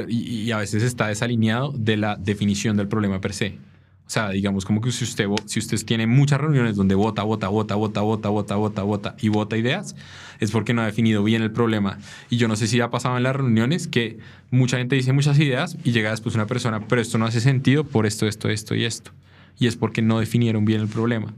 [0.07, 3.57] Y, a veces está desalineado de la definición del problema per se.
[4.05, 7.47] O sea, digamos como que si usted, si usted tiene muchas reuniones donde vota, vota,
[7.47, 9.95] vota, vota, vota, vota, vota, vota y vota ideas,
[10.39, 11.99] es porque no ha definido bien el problema.
[12.29, 14.17] Y yo no sé si ha pasado en las reuniones que
[14.49, 17.83] mucha gente dice muchas ideas y llega después una persona, pero esto no hace sentido
[17.83, 19.11] por esto, esto, esto y esto.
[19.59, 21.35] Y es porque no definieron bien el problema.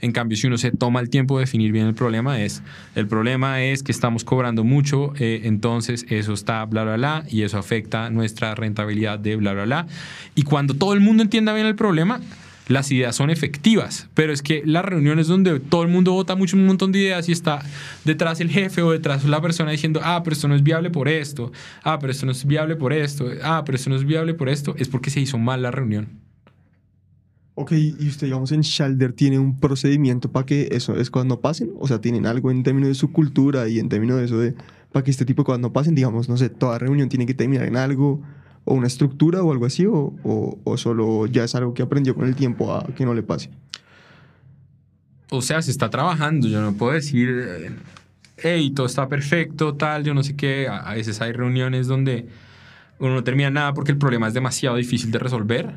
[0.00, 2.62] En cambio, si uno se toma el tiempo de definir bien el problema, es
[2.94, 7.42] el problema es que estamos cobrando mucho, eh, entonces eso está bla, bla, bla, y
[7.42, 9.86] eso afecta nuestra rentabilidad de bla, bla, bla.
[10.34, 12.20] Y cuando todo el mundo entienda bien el problema,
[12.68, 16.56] las ideas son efectivas, pero es que las reuniones donde todo el mundo vota mucho
[16.56, 17.62] un montón de ideas y está
[18.04, 21.08] detrás el jefe o detrás la persona diciendo, ah, pero esto no es viable por
[21.08, 21.50] esto,
[21.82, 24.48] ah, pero esto no es viable por esto, ah, pero esto no es viable por
[24.50, 26.27] esto, es porque se hizo mal la reunión.
[27.60, 31.40] Ok, y usted, digamos, en Shalder tiene un procedimiento para que eso es cuando no
[31.40, 31.72] pasen.
[31.80, 34.54] O sea, tienen algo en términos de su cultura y en términos de eso de
[34.92, 35.96] para que este tipo de cosas no pasen.
[35.96, 38.22] Digamos, no sé, toda reunión tiene que terminar en algo
[38.64, 42.14] o una estructura o algo así, o, o, o solo ya es algo que aprendió
[42.14, 43.50] con el tiempo a que no le pase.
[45.30, 46.46] o sea, se está trabajando.
[46.46, 47.72] Yo no puedo decir,
[48.36, 50.68] hey, todo está perfecto, tal, yo no sé qué.
[50.68, 52.28] A veces hay reuniones donde
[53.00, 55.74] uno no termina nada porque el problema es demasiado difícil de resolver.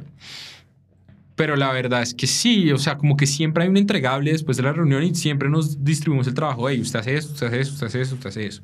[1.42, 4.58] Pero la verdad es que sí, o sea, como que siempre hay un entregable después
[4.58, 6.70] de la reunión y siempre nos distribuimos el trabajo.
[6.70, 8.62] Hey, usted hace eso, usted hace eso, usted hace eso, usted hace eso.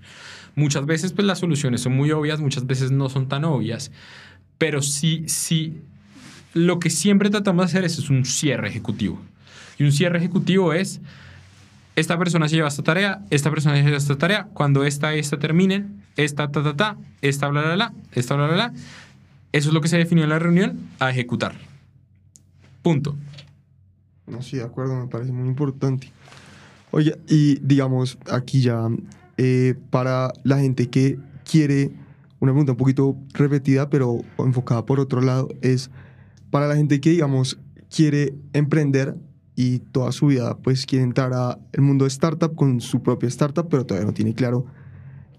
[0.54, 3.92] Muchas veces, pues las soluciones son muy obvias, muchas veces no son tan obvias.
[4.60, 5.82] Pero sí, sí,
[6.54, 9.20] lo que siempre tratamos de hacer es, es un cierre ejecutivo.
[9.80, 11.02] Y un cierre ejecutivo es,
[11.96, 15.40] esta persona se lleva esta tarea, esta persona se lleva esta tarea, cuando esta esta
[15.40, 18.74] terminen, esta, ta, ta, ta, esta, bla, bla, bla, esta, bla, bla, bla.
[19.52, 21.56] Eso es lo que se definió en la reunión, a ejecutar.
[22.82, 23.16] Punto.
[24.28, 26.12] No, sí, de acuerdo, me parece muy importante.
[26.92, 28.88] Oye, y digamos, aquí ya,
[29.38, 31.18] eh, para la gente que
[31.50, 31.92] quiere,
[32.40, 35.90] una pregunta un poquito repetida, pero enfocada por otro lado, es
[36.50, 37.58] para la gente que, digamos,
[37.90, 39.16] quiere emprender
[39.56, 43.68] y toda su vida, pues quiere entrar al mundo de startup con su propia startup,
[43.70, 44.66] pero todavía no tiene claro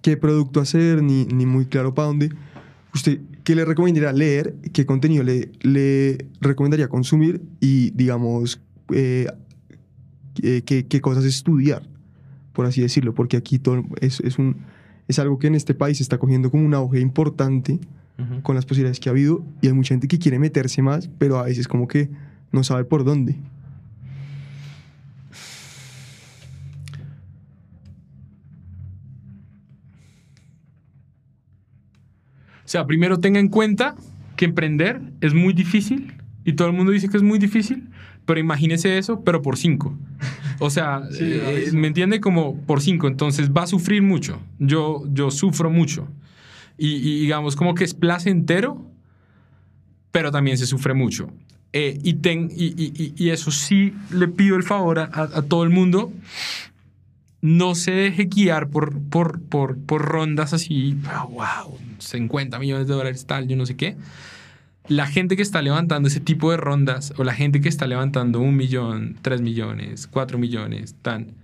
[0.03, 2.31] qué producto hacer, ni, ni muy claro para dónde.
[2.95, 4.57] ¿Usted qué le recomendaría leer?
[4.75, 7.41] ¿Qué contenido le, le recomendaría consumir?
[7.61, 8.61] Y, digamos,
[8.93, 9.27] eh,
[10.43, 11.89] eh, qué, qué cosas estudiar,
[12.53, 14.59] por así decirlo, porque aquí todo es, es, un,
[15.09, 17.81] es algo que en este país está cogiendo como un auge importante
[18.43, 21.39] con las posibilidades que ha habido y hay mucha gente que quiere meterse más, pero
[21.39, 22.11] a veces como que
[22.53, 23.37] no sabe por dónde.
[32.69, 33.95] Sea, primero tenga en cuenta
[34.37, 37.89] que emprender es muy difícil y todo el mundo dice que es muy difícil,
[38.25, 39.97] pero imagínese eso, pero por cinco.
[40.59, 41.71] O sea, Sí, eh.
[41.73, 42.21] ¿me entiende?
[42.21, 43.09] Como por cinco.
[43.09, 44.41] Entonces va a sufrir mucho.
[44.59, 46.09] Yo, yo sufro mucho.
[46.77, 48.85] Y, y digamos como que es placentero,
[50.13, 51.31] pero también se sufre mucho.
[51.73, 55.39] Eh, y, ten, y, y- y- y eso sí le pido el favor a, a-
[55.39, 56.13] a todo el mundo.
[57.41, 62.95] No se deje guiar por, por, por, por rondas así, ah, wow, 50 millones de
[62.95, 63.97] dólares, tal, yo no sé qué.
[64.89, 68.41] La gente que está levantando ese tipo de rondas, o la gente que está levantando
[68.41, 71.35] un millón, tres millones, cuatro millones, tan,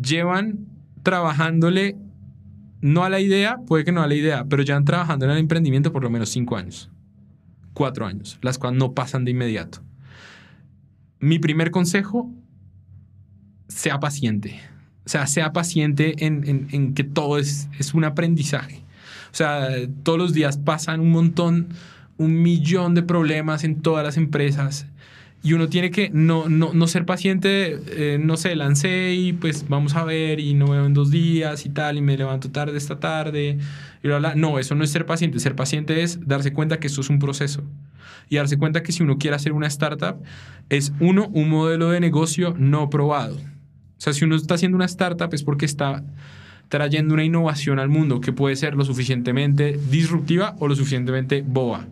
[0.00, 0.66] llevan
[1.02, 1.96] trabajándole
[2.80, 5.38] no a la idea, puede que no a la idea, pero llevan trabajando en el
[5.38, 6.90] emprendimiento por lo menos cinco años,
[7.74, 9.80] cuatro años, las cuales no pasan de inmediato.
[11.20, 12.30] Mi primer consejo,
[13.72, 14.60] sea paciente.
[15.04, 18.76] O sea, sea paciente en, en- que todo es, es un aprendizaje.
[19.32, 19.68] O sea,
[20.02, 21.68] todos los días pasan un montón,
[22.18, 24.86] un millón de problemas en todas las empresas.
[25.44, 29.68] Y uno tiene que no, no, no ser paciente, eh, no sé, lancé y pues
[29.68, 32.78] vamos a ver y no veo en dos días y tal, y me levanto tarde
[32.78, 33.58] esta tarde
[34.04, 34.34] y bla, bla.
[34.36, 35.40] No, eso no es ser paciente.
[35.40, 37.64] Ser paciente es darse cuenta que esto es un proceso.
[38.28, 40.22] Y darse cuenta que si uno quiere hacer una startup,
[40.68, 43.36] es uno, un modelo de negocio no probado.
[44.02, 46.02] O sea, si uno está haciendo una startup es porque está
[46.68, 51.86] trayendo una innovación al mundo que puede ser lo suficientemente disruptiva o lo suficientemente boba.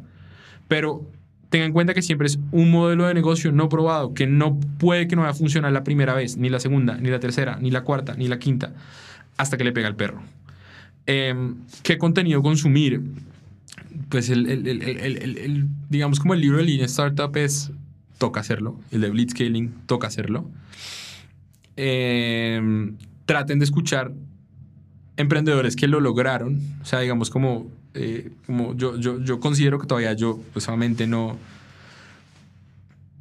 [0.67, 1.09] Pero
[1.51, 5.07] tenga en cuenta que siempre es un modelo de negocio no probado, que no puede
[5.07, 7.71] que no vaya a funcionar la primera vez, ni la segunda, ni la tercera, ni
[7.71, 8.73] la cuarta, ni la quinta,
[9.37, 10.21] hasta que le pega el perro.
[11.07, 13.03] Em, ¿Qué contenido consumir?
[14.09, 14.83] Pues el- el- el-
[15.39, 17.71] el- digamos como el libro de Lean Startup es,
[18.19, 20.51] toca hacerlo, el de Blitzscaling, toca hacerlo.
[21.83, 24.13] Em, traten de escuchar
[25.17, 26.61] emprendedores que lo lograron.
[26.83, 31.07] O sea, digamos, como, eh, como yo, yo, yo considero que todavía yo, pues obviamente
[31.07, 31.39] no.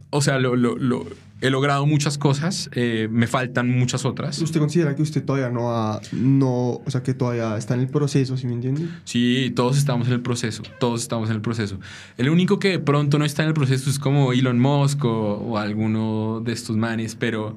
[0.09, 1.05] O sea, lo, lo- lo-
[1.41, 4.41] he logrado muchas cosas, eh, me faltan muchas otras.
[4.41, 7.87] ¿Usted considera que usted todavía no ha, no, o sea, que todavía está en el
[7.87, 8.89] proceso, ¿sí me entiende?
[9.05, 11.79] Sí, todos estamos en el proceso, todos estamos en el proceso.
[12.17, 15.35] El único que de pronto no está en el proceso es como Elon Musk o,
[15.37, 17.55] o alguno de estos manes, pero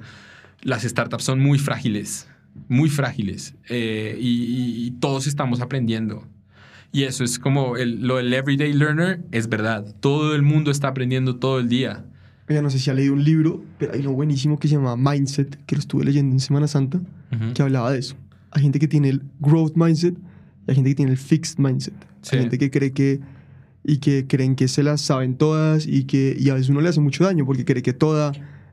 [0.62, 2.29] las startups son muy frágiles,
[2.68, 6.27] muy frágiles, eh, y, y- todos estamos aprendiendo.
[6.92, 9.94] Y eso es como el- lo del everyday learner, es verdad.
[10.01, 12.05] Todo el mundo está aprendiendo todo el día.
[12.48, 14.96] Oiga, no sé si ha leído un libro, pero hay uno buenísimo que se llama
[14.96, 17.55] Mindset, que lo estuve leyendo en Semana Santa, Ujú.
[17.55, 18.14] que hablaba de eso.
[18.51, 20.14] Hay gente que tiene el growth mindset
[20.66, 21.94] y hay gente que tiene el fixed mindset.
[22.20, 22.37] Sí.
[22.37, 23.20] Hay gente que cree que
[23.85, 26.88] y que creen que se las saben todas y que y a veces uno le
[26.90, 28.33] hace mucho daño porque cree que toda,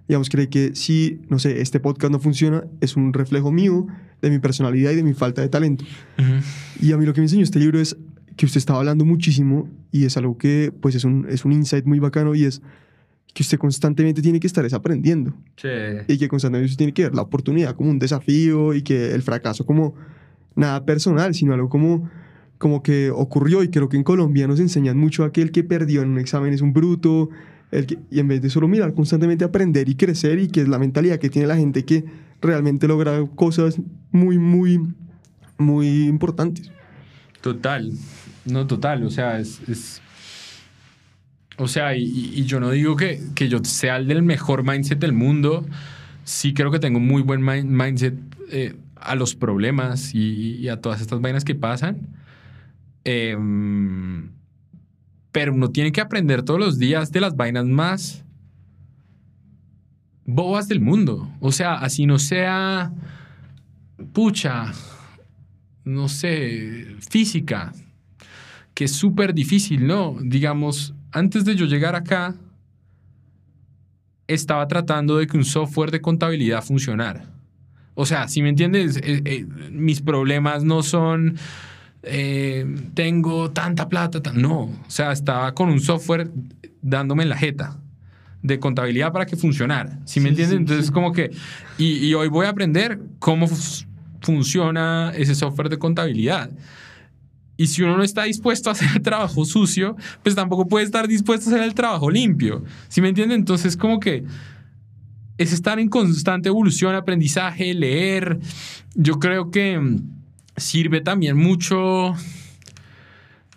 [0.09, 3.85] digamos, cree que si, no sé, este podcast no funciona, es un reflejo mío
[4.23, 5.85] de mi personalidad y de mi falta de talento.
[6.81, 7.95] Y a mí lo que me enseñó este libro es
[8.35, 11.85] que usted estaba hablando muchísimo y es algo que pues es un, es un insight
[11.85, 12.63] muy bacano y es
[13.35, 15.35] que usted constantemente tiene que estar es aprendiendo.
[16.07, 19.21] Y que constantemente usted tiene que ver la oportunidad como un desafío y que el
[19.21, 19.93] fracaso como
[20.55, 22.09] nada personal, sino algo como,
[22.57, 25.63] como que ocurrió y creo que en Colombia nos enseñan mucho a que el que
[25.63, 27.29] perdió en un examen es un bruto,
[27.71, 30.79] el y en vez de solo mirar constantemente aprender y crecer y que es la
[30.79, 32.05] mentalidad que tiene la gente que
[32.41, 33.79] realmente logra cosas
[34.11, 34.79] muy, muy,
[35.57, 36.71] muy importantes.
[37.41, 37.91] Total,
[38.45, 39.61] no total, o sea, es...
[39.67, 40.01] es-
[41.61, 44.97] o sea, y, y- yo no digo que, que yo sea el del mejor mindset
[44.97, 45.65] del mundo,
[46.23, 48.15] sí creo que tengo un muy buen mind- mindset
[48.49, 51.97] eh, a los problemas y, y a todas estas vainas que pasan.
[53.03, 54.29] Em,
[55.39, 58.25] pero uno tiene que aprender todos los días de las vainas más
[60.25, 61.31] bobas del mundo.
[61.39, 62.91] O sea, así no sea,
[64.11, 64.73] pucha,
[65.85, 67.71] no sé, física,
[68.73, 70.17] que es súper difícil, ¿no?
[70.21, 72.35] Digamos, antes de yo llegar acá,
[74.27, 77.31] estaba tratando de que un software de contabilidad funcionara.
[77.93, 81.37] O sea, si me entiendes, Eh, eh, mis problemas no son,
[82.03, 84.61] eh, tengo tanta plata, tan- no.
[84.61, 86.31] O sea, estaba con un software
[86.81, 87.77] dándome en la jeta
[88.41, 89.99] de contabilidad para que funcionara.
[90.05, 90.49] ¿Sí me Sí, entiendes?
[90.55, 90.91] sí, Entonces, sí.
[90.93, 91.31] como que,
[91.77, 93.85] y, y hoy voy a aprender cómo fu-
[94.21, 96.49] funciona ese software de contabilidad.
[97.57, 101.05] Y si uno no está dispuesto a hacer el trabajo sucio, pues tampoco puede estar
[101.07, 102.63] dispuesto a hacer el trabajo limpio.
[102.87, 103.39] ¿Sí me entienden?
[103.41, 104.23] Entonces, como que
[105.37, 108.39] es estar en constante evolución, aprendizaje, leer.
[108.95, 110.18] Yo creo que mm,
[110.59, 112.13] sirve también mucho.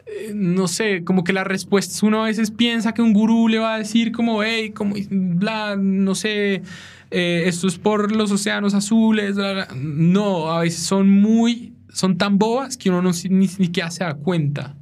[0.06, 3.58] eh, No sé, como que las respuestas uno a veces piensa que un gurú le
[3.58, 6.62] va a decir como, hey, como, bla, no sé,
[7.10, 9.36] eh, esto es por los océanos azules.
[9.36, 9.68] bla, bla".
[9.76, 14.14] No, a veces son muy, son tan bobas que uno no, ni siquiera se da
[14.14, 14.74] cuenta.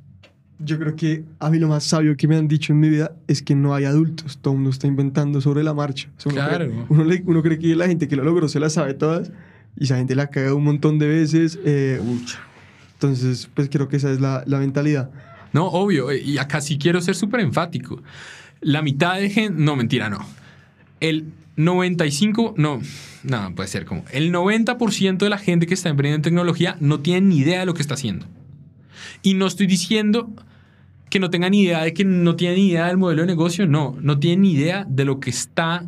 [0.62, 3.12] Yo creo que a mí lo más sabio que me han dicho en mi vida
[3.26, 4.38] es que no hay adultos.
[4.42, 6.10] Todo el mundo está inventando sobre la marcha.
[6.18, 6.66] O sea, uno Claro.
[6.66, 9.32] cree- uno, le- uno cree que la gente que lo logró se la sabe todas
[9.76, 11.58] y esa gente la caga un montón de veces.
[11.64, 12.00] eh,
[12.94, 15.10] entonces, pues creo que esa es la, la mentalidad.
[15.52, 16.10] No, obvio.
[16.10, 18.02] eh, Y acá sí quiero ser súper enfático.
[18.60, 19.58] La mitad de gente...
[19.60, 20.18] No, mentira, no.
[21.00, 21.24] El
[21.56, 22.54] 95...
[22.58, 22.80] No,
[23.24, 24.04] no, puede ser como...
[24.12, 27.66] El 90% de la gente que está emprendiendo en tecnología no tiene ni idea de
[27.66, 28.26] lo que está haciendo.
[29.22, 30.30] Y no estoy diciendo
[31.08, 33.66] que no tengan idea de que no tienen ni idea del modelo de negocio.
[33.66, 35.84] No, no tienen ni idea de lo que está...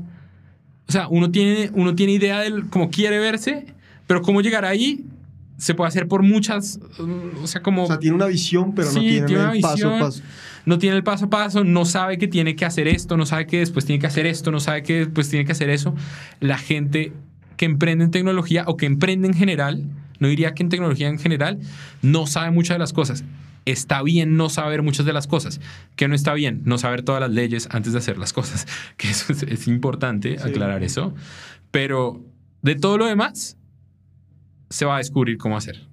[0.89, 3.67] O sea, uno tiene, uno tiene idea de cómo quiere verse,
[4.07, 5.05] pero cómo llegar ahí
[5.57, 6.81] se puede hacer por muchas...
[6.99, 7.85] mm, O sea, como...
[7.85, 9.19] O sea, tiene una visión, pero no tiene,
[9.55, 10.23] el paso a paso.
[10.67, 13.47] no tiene el paso a paso, no sabe que tiene que hacer esto, no sabe
[13.47, 15.95] que después tiene que hacer esto, no sabe que después tiene que hacer eso.
[16.41, 17.13] La gente
[17.57, 19.85] que emprende en tecnología o que emprende en general,
[20.19, 21.61] no diría que en tecnología en general,
[22.03, 23.23] no sabe muchas de las cosas.
[23.65, 25.61] Está bien no saber muchas de las cosas.
[25.97, 28.67] Que no está bien no saber todas las leyes antes de hacer las cosas.
[28.97, 30.49] Que eso es, es importante Sí.
[30.49, 31.15] aclarar eso.
[31.71, 32.25] Pero
[32.63, 33.57] de todo lo demás,
[34.71, 35.87] se va a descubrir cómo hacer.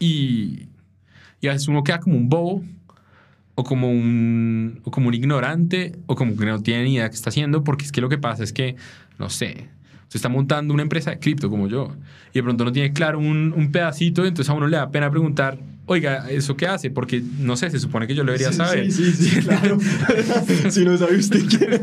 [0.00, 0.68] Y,
[1.40, 2.64] y a veces uno queda como un bobo
[3.56, 7.10] o como un, o como un ignorante o como que no tiene ni idea de
[7.10, 8.76] qué está haciendo porque es que lo que pasa es que,
[9.18, 9.68] no sé,
[10.08, 11.94] se está montando una empresa de cripto como yo
[12.32, 15.10] y de pronto no tiene claro un, un pedacito, entonces a uno le da pena
[15.10, 16.90] preguntar, oiga, ¿eso qué hace?
[16.90, 18.92] Porque, no sé, se supone que yo lo debería Sí, saber.
[18.92, 19.78] Sí, sí, sí, claro.
[20.70, 21.80] si no sabe usted qué.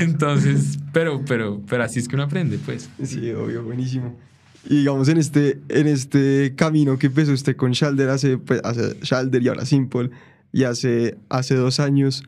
[0.00, 2.88] Entonces, pero, pero, pero así es que uno aprende, pues.
[3.02, 4.18] Sí, obvio, buenísimo.
[4.68, 8.96] Y digamos, en este, en este camino que empezó usted con Shalder hace, pues, hace
[9.02, 10.10] Shalder y ahora Simple,
[10.52, 12.24] y hace, hace dos años,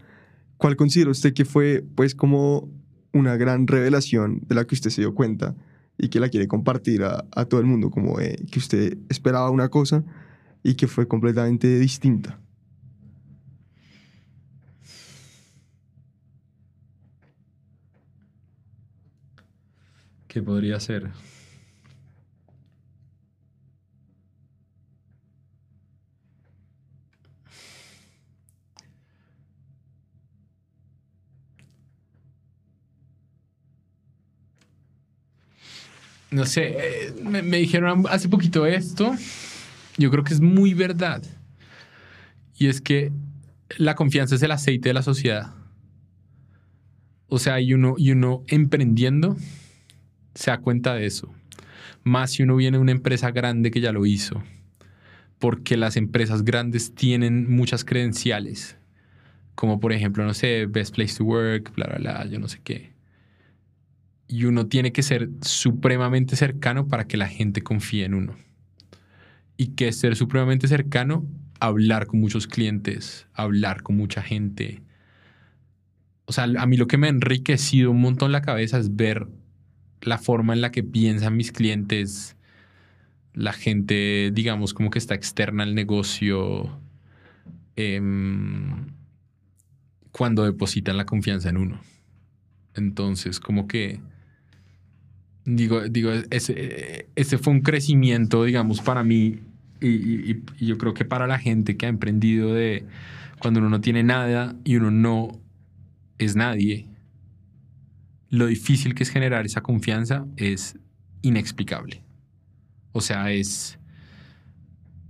[0.57, 2.69] ¿cuál considera usted que fue, pues, como
[3.13, 5.55] una gran revelación de la que usted se dio cuenta
[5.99, 7.91] y que la quiere compartir a, todo el mundo?
[7.91, 10.05] Como eh, que usted esperaba una cosa
[10.63, 12.39] y que fue completamente distinta.
[20.29, 21.11] ¿Qué podría ser?
[36.33, 39.15] No sé, eh, me, me dijeron hace poquito esto.
[39.99, 41.23] Yo creo que es muy verdad.
[42.57, 43.13] Y es que
[43.77, 45.55] la confianza es el aceite de la sociedad.
[47.29, 49.37] O sea, y uno, y uno emprendiendo
[50.35, 51.33] se da cuenta de eso.
[52.03, 54.43] Más si uno viene de una empresa grande que ya lo hizo.
[55.39, 58.77] Porque las empresas grandes tienen muchas credenciales.
[59.55, 62.61] Como por ejemplo, no sé, Best Place to Work, bla, bla, bla, yo no sé
[62.63, 62.92] qué.
[64.29, 68.37] Y uno tiene que ser supremamente cercano para que la gente confíe en uno.
[69.57, 71.27] Y que ser supremamente cercano,
[71.61, 74.83] hablar con muchos clientes, hablar con mucha gente.
[76.25, 79.29] O sea, a mí lo que me ha enriquecido un montón la cabeza es ver
[80.01, 82.37] la forma en la que piensan mis clientes,
[83.35, 86.81] la gente, digamos, como que está externa al negocio,
[87.77, 88.87] em,
[90.11, 91.81] cuando depositan la confianza en uno.
[92.75, 94.01] Entonces, como que,
[95.45, 99.41] digo, digo ese, ese fue un crecimiento, digamos, para mí
[99.81, 99.89] y,
[100.33, 102.85] y- yo creo que para la gente que ha emprendido de
[103.41, 105.41] cuando uno no tiene nada y uno no
[106.19, 106.87] es nadie,
[108.31, 110.79] lo difícil que es generar esa confianza es
[111.23, 112.03] inexplicable.
[112.93, 113.79] O sea, es,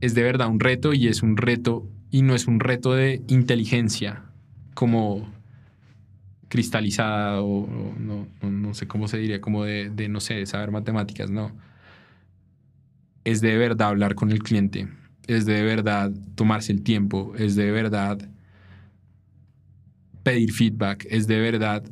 [0.00, 3.22] es de verdad un reto y es un reto y no es un reto de
[3.28, 4.24] inteligencia
[4.74, 5.28] como
[6.52, 10.34] cristalizada o, o no, no- no sé cómo se diría, como de, de, no sé,
[10.34, 11.50] de saber matemáticas, no.
[13.24, 14.86] Es de verdad hablar con el cliente,
[15.26, 18.18] es de verdad tomarse el tiempo, es de verdad
[20.22, 21.82] pedir feedback, es de verdad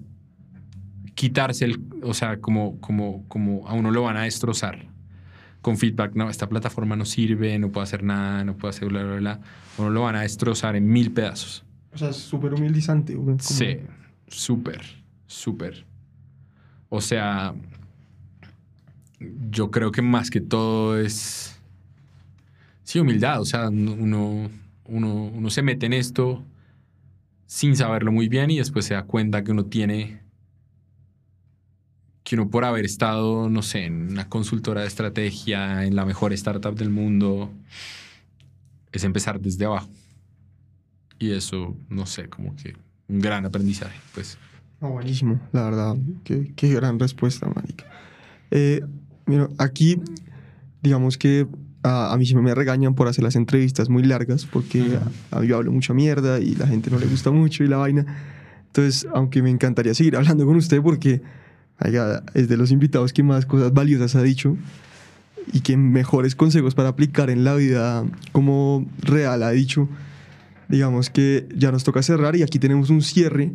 [1.14, 4.86] quitarse el, o sea, como, como, como a uno lo van a destrozar
[5.62, 9.04] con feedback, no, esta plataforma no sirve, no puedo hacer nada, no puedo hacer bla,
[9.04, 9.40] bla, bla.
[9.78, 11.64] Uno lo van a destrozar en mil pedazos.
[11.92, 13.14] O sea, es súper humildizante.
[13.14, 13.78] como- Sí,
[14.30, 14.82] súper,
[15.26, 15.84] súper.
[16.88, 17.54] O sea,
[19.50, 21.60] yo creo que más que todo es,
[22.84, 23.40] sí, humildad.
[23.40, 24.50] O sea, uno,
[24.84, 26.44] uno, uno se mete en esto
[27.46, 30.20] sin saberlo muy bien y después se da cuenta que uno tiene,
[32.22, 36.32] que uno por haber estado, no sé, en una consultora de estrategia, en la mejor
[36.32, 37.50] startup del mundo,
[38.92, 39.88] es empezar desde abajo.
[41.18, 42.76] Y eso, no sé, como que
[43.10, 44.38] un gran aprendizaje, pues.
[44.80, 45.96] Ah, buenísimo, la verdad.
[46.24, 47.84] Qué, qué gran respuesta, marica.
[48.50, 48.82] Eh,
[49.26, 50.00] mira, aquí,
[50.82, 51.46] digamos que
[51.82, 54.98] a, a mí siempre me regañan por hacer las entrevistas muy largas porque
[55.30, 57.76] a, a yo hablo mucha mierda y la gente no le gusta mucho y la
[57.76, 58.06] vaina.
[58.66, 61.22] Entonces, aunque me encantaría seguir hablando con usted porque
[61.84, 64.56] oiga, es de los invitados que más cosas valiosas ha dicho
[65.52, 69.88] y que mejores consejos para aplicar en la vida como real ha dicho.
[70.70, 73.52] Digamos que ya nos toca cerrar y aquí tenemos un cierre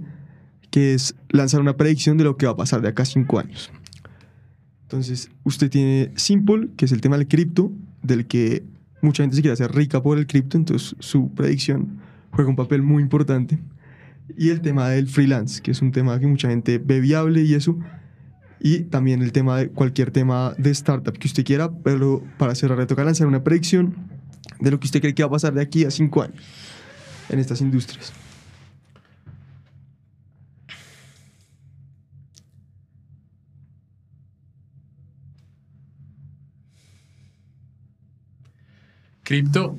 [0.70, 3.40] que es lanzar una predicción de lo que va a pasar de acá a cinco
[3.40, 3.72] años.
[4.82, 7.72] Entonces, usted tiene Simple, que es el tema del cripto,
[8.04, 8.64] del que
[9.02, 12.02] mucha gente se quiere hacer rica por el cripto, entonces su predicción
[12.32, 13.60] juega un papel muy importante.
[14.38, 17.54] Y el tema del freelance, que es un tema que mucha gente ve viable y
[17.54, 17.80] eso.
[18.60, 22.78] Y también el tema de cualquier tema de startup que usted quiera, pero para cerrar
[22.78, 23.96] le toca lanzar una predicción
[24.60, 26.44] de lo que usted cree que va a pasar de aquí a cinco años
[27.30, 28.14] en estas industrias.
[39.26, 39.76] Cripto.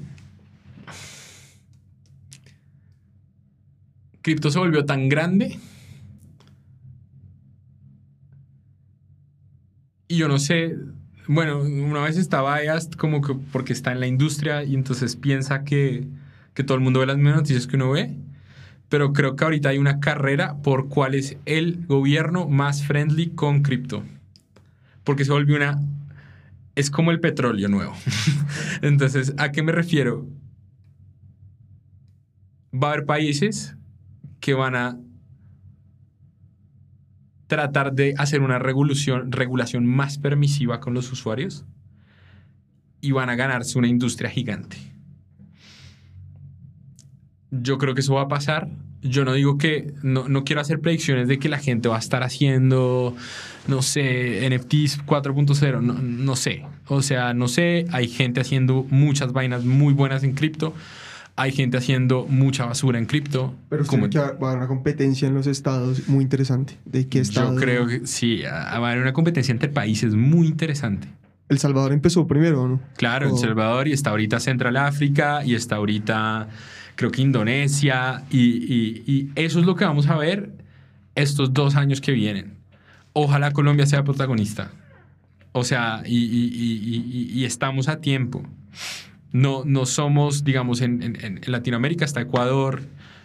[4.20, 5.60] Cripto se volvió tan grande.
[10.08, 10.76] Y yo no sé.
[11.28, 15.62] Bueno, una vez estaba biased como que porque está en la industria y entonces piensa
[15.62, 16.08] que,
[16.56, 18.16] que todo el mundo ve las mismas noticias que uno ve.
[18.88, 23.62] Pero creo que ahorita hay una carrera por cuál es el gobierno más friendly con
[23.62, 24.02] cripto.
[25.04, 25.80] Porque se volvió una
[26.76, 27.94] es como el petróleo nuevo.
[28.82, 30.28] Entonces, ¿a qué me refiero?
[32.72, 33.76] Va a haber países
[34.40, 34.98] que van a
[37.46, 41.64] tratar de hacer una regulación, más permisiva con los usuarios
[43.00, 44.95] y van a ganarse una industria gigante.
[47.50, 48.68] Yo creo que eso va a pasar.
[49.02, 52.00] Yo no digo que, no, no quiero hacer predicciones de que la gente va a
[52.00, 53.14] estar haciendo,
[53.68, 56.64] no sé, NFTs 4.0, no, no sé.
[56.88, 60.74] O sea, no sé, hay gente haciendo muchas vainas muy buenas en cripto,
[61.36, 63.54] hay gente haciendo mucha basura en cripto.
[63.68, 66.76] Pero como- que va a haber una competencia en los estados muy interesante.
[66.84, 67.54] ¿De qué estado?
[67.54, 71.06] Yo creo que sí, va a haber una competencia entre países muy interesante.
[71.48, 72.80] El Salvador empezó primero, ¿o ¿no?
[72.96, 73.36] Claro, El.
[73.38, 76.48] Salvador y está ahorita Central África y está ahorita
[76.96, 80.50] creo que Indonesia y, y- y eso es lo que vamos a ver
[81.14, 82.54] estos dos años que vienen.
[83.12, 84.70] Ojalá Colombia sea protagonista.
[85.52, 88.42] O sea, y, y- y- y- estamos a tiempo.
[89.32, 92.82] No, no somos, digamos, en, en- en Latinoamérica está Ecuador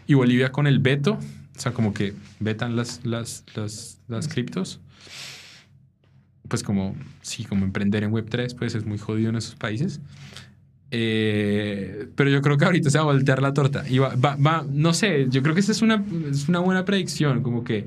[0.08, 1.14] y Bolivia con el veto.
[1.58, 4.80] O sea, como que vetan las, las, las, las criptos.
[6.48, 10.02] Pues como, sí, como emprender en Web3, pues es muy jodido en esos países.
[10.94, 13.84] Eh, pero yo creo que ahorita se va a voltear la torta.
[13.90, 16.84] Y va, va- va- no sé, yo creo que esa es una, es una buena
[16.86, 17.86] predicción, como que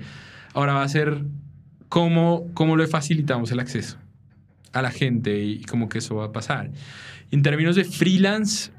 [0.54, 1.22] ahora va a ser
[1.88, 3.98] cómo, cómo le facilitamos el acceso
[4.72, 6.70] a la gente y como que eso va a pasar.
[7.30, 8.70] En términos de freelance,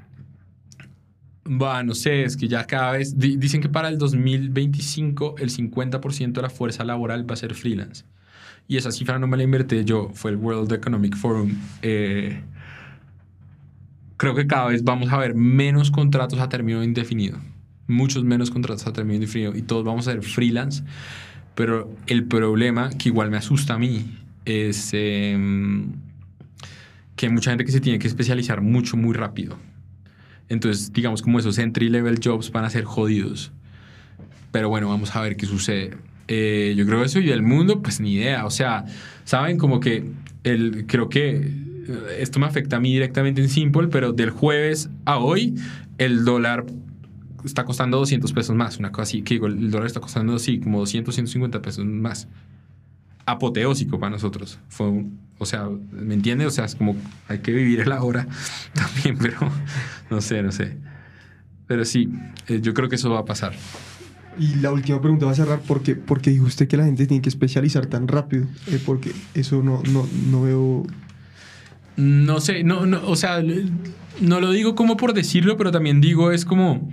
[1.46, 5.50] va, no sé, es que ya cada vez, di- dicen que para el 2025 el
[5.50, 8.04] 50% de la fuerza laboral va a ser freelance.
[8.68, 11.52] Y esa cifra no me la invertí yo, fue el World Economic Forum.
[11.82, 12.42] Eh,
[14.16, 17.38] creo que cada vez vamos a ver menos contratos a término indefinido.
[17.88, 20.82] muchos menos contratos a término indefinido y todos vamos a ser freelance.
[21.54, 25.92] Pero el problema que igual me asusta a mí es em,
[27.16, 29.56] que hay mucha gente que se tiene que especializar mucho, muy rápido.
[30.48, 33.52] Entonces, digamos, como esos entry level jobs van a ser jodidos.
[34.52, 35.96] Pero bueno, vamos a ver qué sucede.
[36.28, 38.46] Eh, yo creo eso y del mundo, pues ni idea.
[38.46, 38.84] O sea,
[39.24, 40.10] saben como que
[40.44, 41.65] el, creo que eh,
[42.18, 45.54] esto me afecta a mí directamente en Simple, pero del jueves a hoy
[45.98, 46.66] el dólar
[47.44, 50.58] está costando 200 pesos más, una cosa así, que digo, el dólar está costando así,
[50.58, 52.28] como 200, 150 pesos más.
[53.24, 54.58] Apoteósico para nosotros.
[54.68, 56.46] Fue un- o sea, ¿me entiendes?
[56.46, 56.96] O sea, es como
[57.28, 58.26] hay que vivir el ahora
[58.74, 59.38] también, pero
[60.10, 60.76] no sé, no sé.
[61.66, 62.08] Pero sí,
[62.48, 63.52] eh, yo creo que eso va a pasar.
[64.38, 66.84] Y la última pregunta va a cerrar, ¿por qué, por qué dijo usted que la
[66.84, 68.46] gente tiene que especializar tan rápido?
[68.68, 70.86] Eh, porque eso no, no, no veo...
[71.96, 73.42] No sé, no, no, o sea,
[74.20, 76.88] no lo digo como por decirlo, pero también digo es como.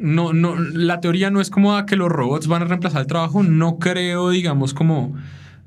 [0.00, 3.42] No, no, la teoría no es como que los robots van a reemplazar el trabajo.
[3.44, 5.14] No creo, digamos, como,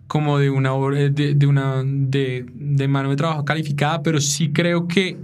[0.07, 5.17] como de una de, una de, de mano de trabajo calificada, pero sí creo que,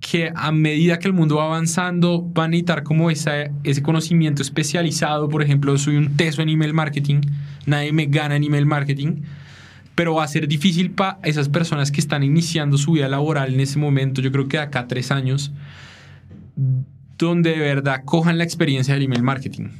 [0.00, 4.42] que a medida que el mundo va avanzando, van a necesitar como esa, ese conocimiento
[4.42, 5.30] especializado.
[5.30, 7.22] Por ejemplo, soy un teso en email marketing,
[7.64, 9.22] nadie me gana en email marketing
[9.98, 13.58] pero va a ser difícil para esas personas que están iniciando su vida laboral en
[13.58, 15.50] ese momento, yo creo que de acá a tres años,
[17.18, 19.70] donde de verdad cojan la experiencia del email marketing.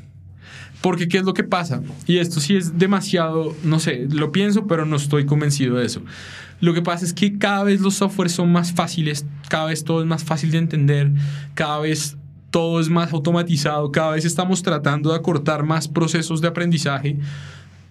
[0.81, 1.83] Porque ¿qué es lo que pasa?
[2.09, 6.03] Y esto sí es demasiado, no sé, lo pienso, pero no estoy convencido de eso.
[6.61, 10.01] Lo que pasa es que cada vez los softwares son más fáciles, cada vez todo
[10.01, 11.12] es más fácil de entender,
[11.55, 12.16] cada vez
[12.51, 17.19] todo es más automatizado, cada vez estamos tratando de acortar más procesos de aprendizaje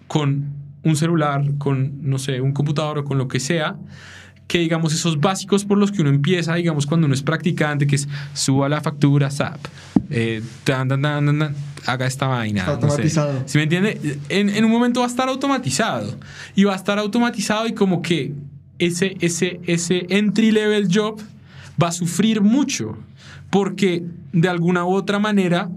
[0.08, 0.57] con
[0.88, 3.76] un celular, con, no sé, un computador o con lo que sea,
[4.46, 7.96] que digamos esos básicos por los que uno empieza, digamos cuando uno es practicante, que
[7.96, 9.58] es suba la factura SAP,
[10.10, 11.54] eh, tan, tan, tan,
[11.86, 12.60] haga esta vaina.
[12.60, 12.86] Está no sé.
[12.86, 13.42] automatizado.
[13.46, 14.18] ¿Sí me entiende?
[14.28, 16.18] En, en un momento va a estar automatizado
[16.54, 18.32] y va a estar automatizado y como que
[18.78, 21.20] ese, ese, ese entry level job
[21.80, 22.96] va a sufrir mucho
[23.50, 25.70] porque de alguna u otra manera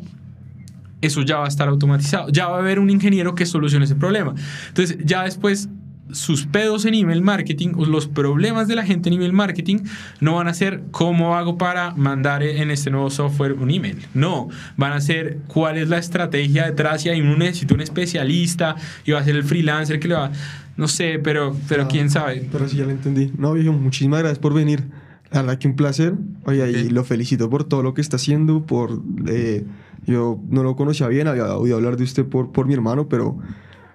[1.01, 2.29] eso ya va a estar automatizado.
[2.29, 4.33] Ya va a haber un ingeniero que solucione ese problema.
[4.69, 5.69] Entonces, ya después,
[6.11, 9.77] sus pedos en email marketing, o los problemas de la gente en email marketing,
[10.19, 13.97] no van a ser cómo hago para mandar en este nuevo software un email.
[14.13, 18.75] No, van a ser cuál es la estrategia detrás y ahí uno necesita un especialista
[19.05, 20.31] y va a ser el freelancer que le va...
[20.77, 22.47] No sé, pero, pero Ah, quién sabe.
[22.51, 23.31] Pero sí, ya lo entendí.
[23.37, 24.83] No, viejo, muchísimas gracias por venir.
[25.29, 26.15] La verdad que un placer.
[26.45, 26.91] Oye, y Ok.
[26.91, 29.01] lo felicito por todo lo que está haciendo, por...
[29.27, 29.63] eh,
[30.05, 33.37] yo no lo conocía bien, había oído hablar de usted por, por mi hermano, pero,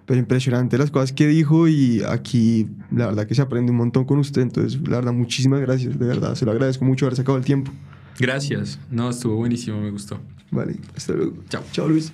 [0.04, 4.04] pero impresionante las cosas que dijo y aquí la verdad que se aprende un montón
[4.04, 4.42] con usted.
[4.42, 6.34] Entonces, la verdad, muchísimas gracias, de verdad.
[6.34, 7.72] Se lo agradezco mucho haber sacado el tiempo.
[8.18, 8.78] Gracias.
[8.90, 10.18] No, estuvo buenísimo, me gustó.
[10.50, 11.34] Vale, hasta luego.
[11.48, 11.62] Chao.
[11.72, 12.12] Chao, Luis.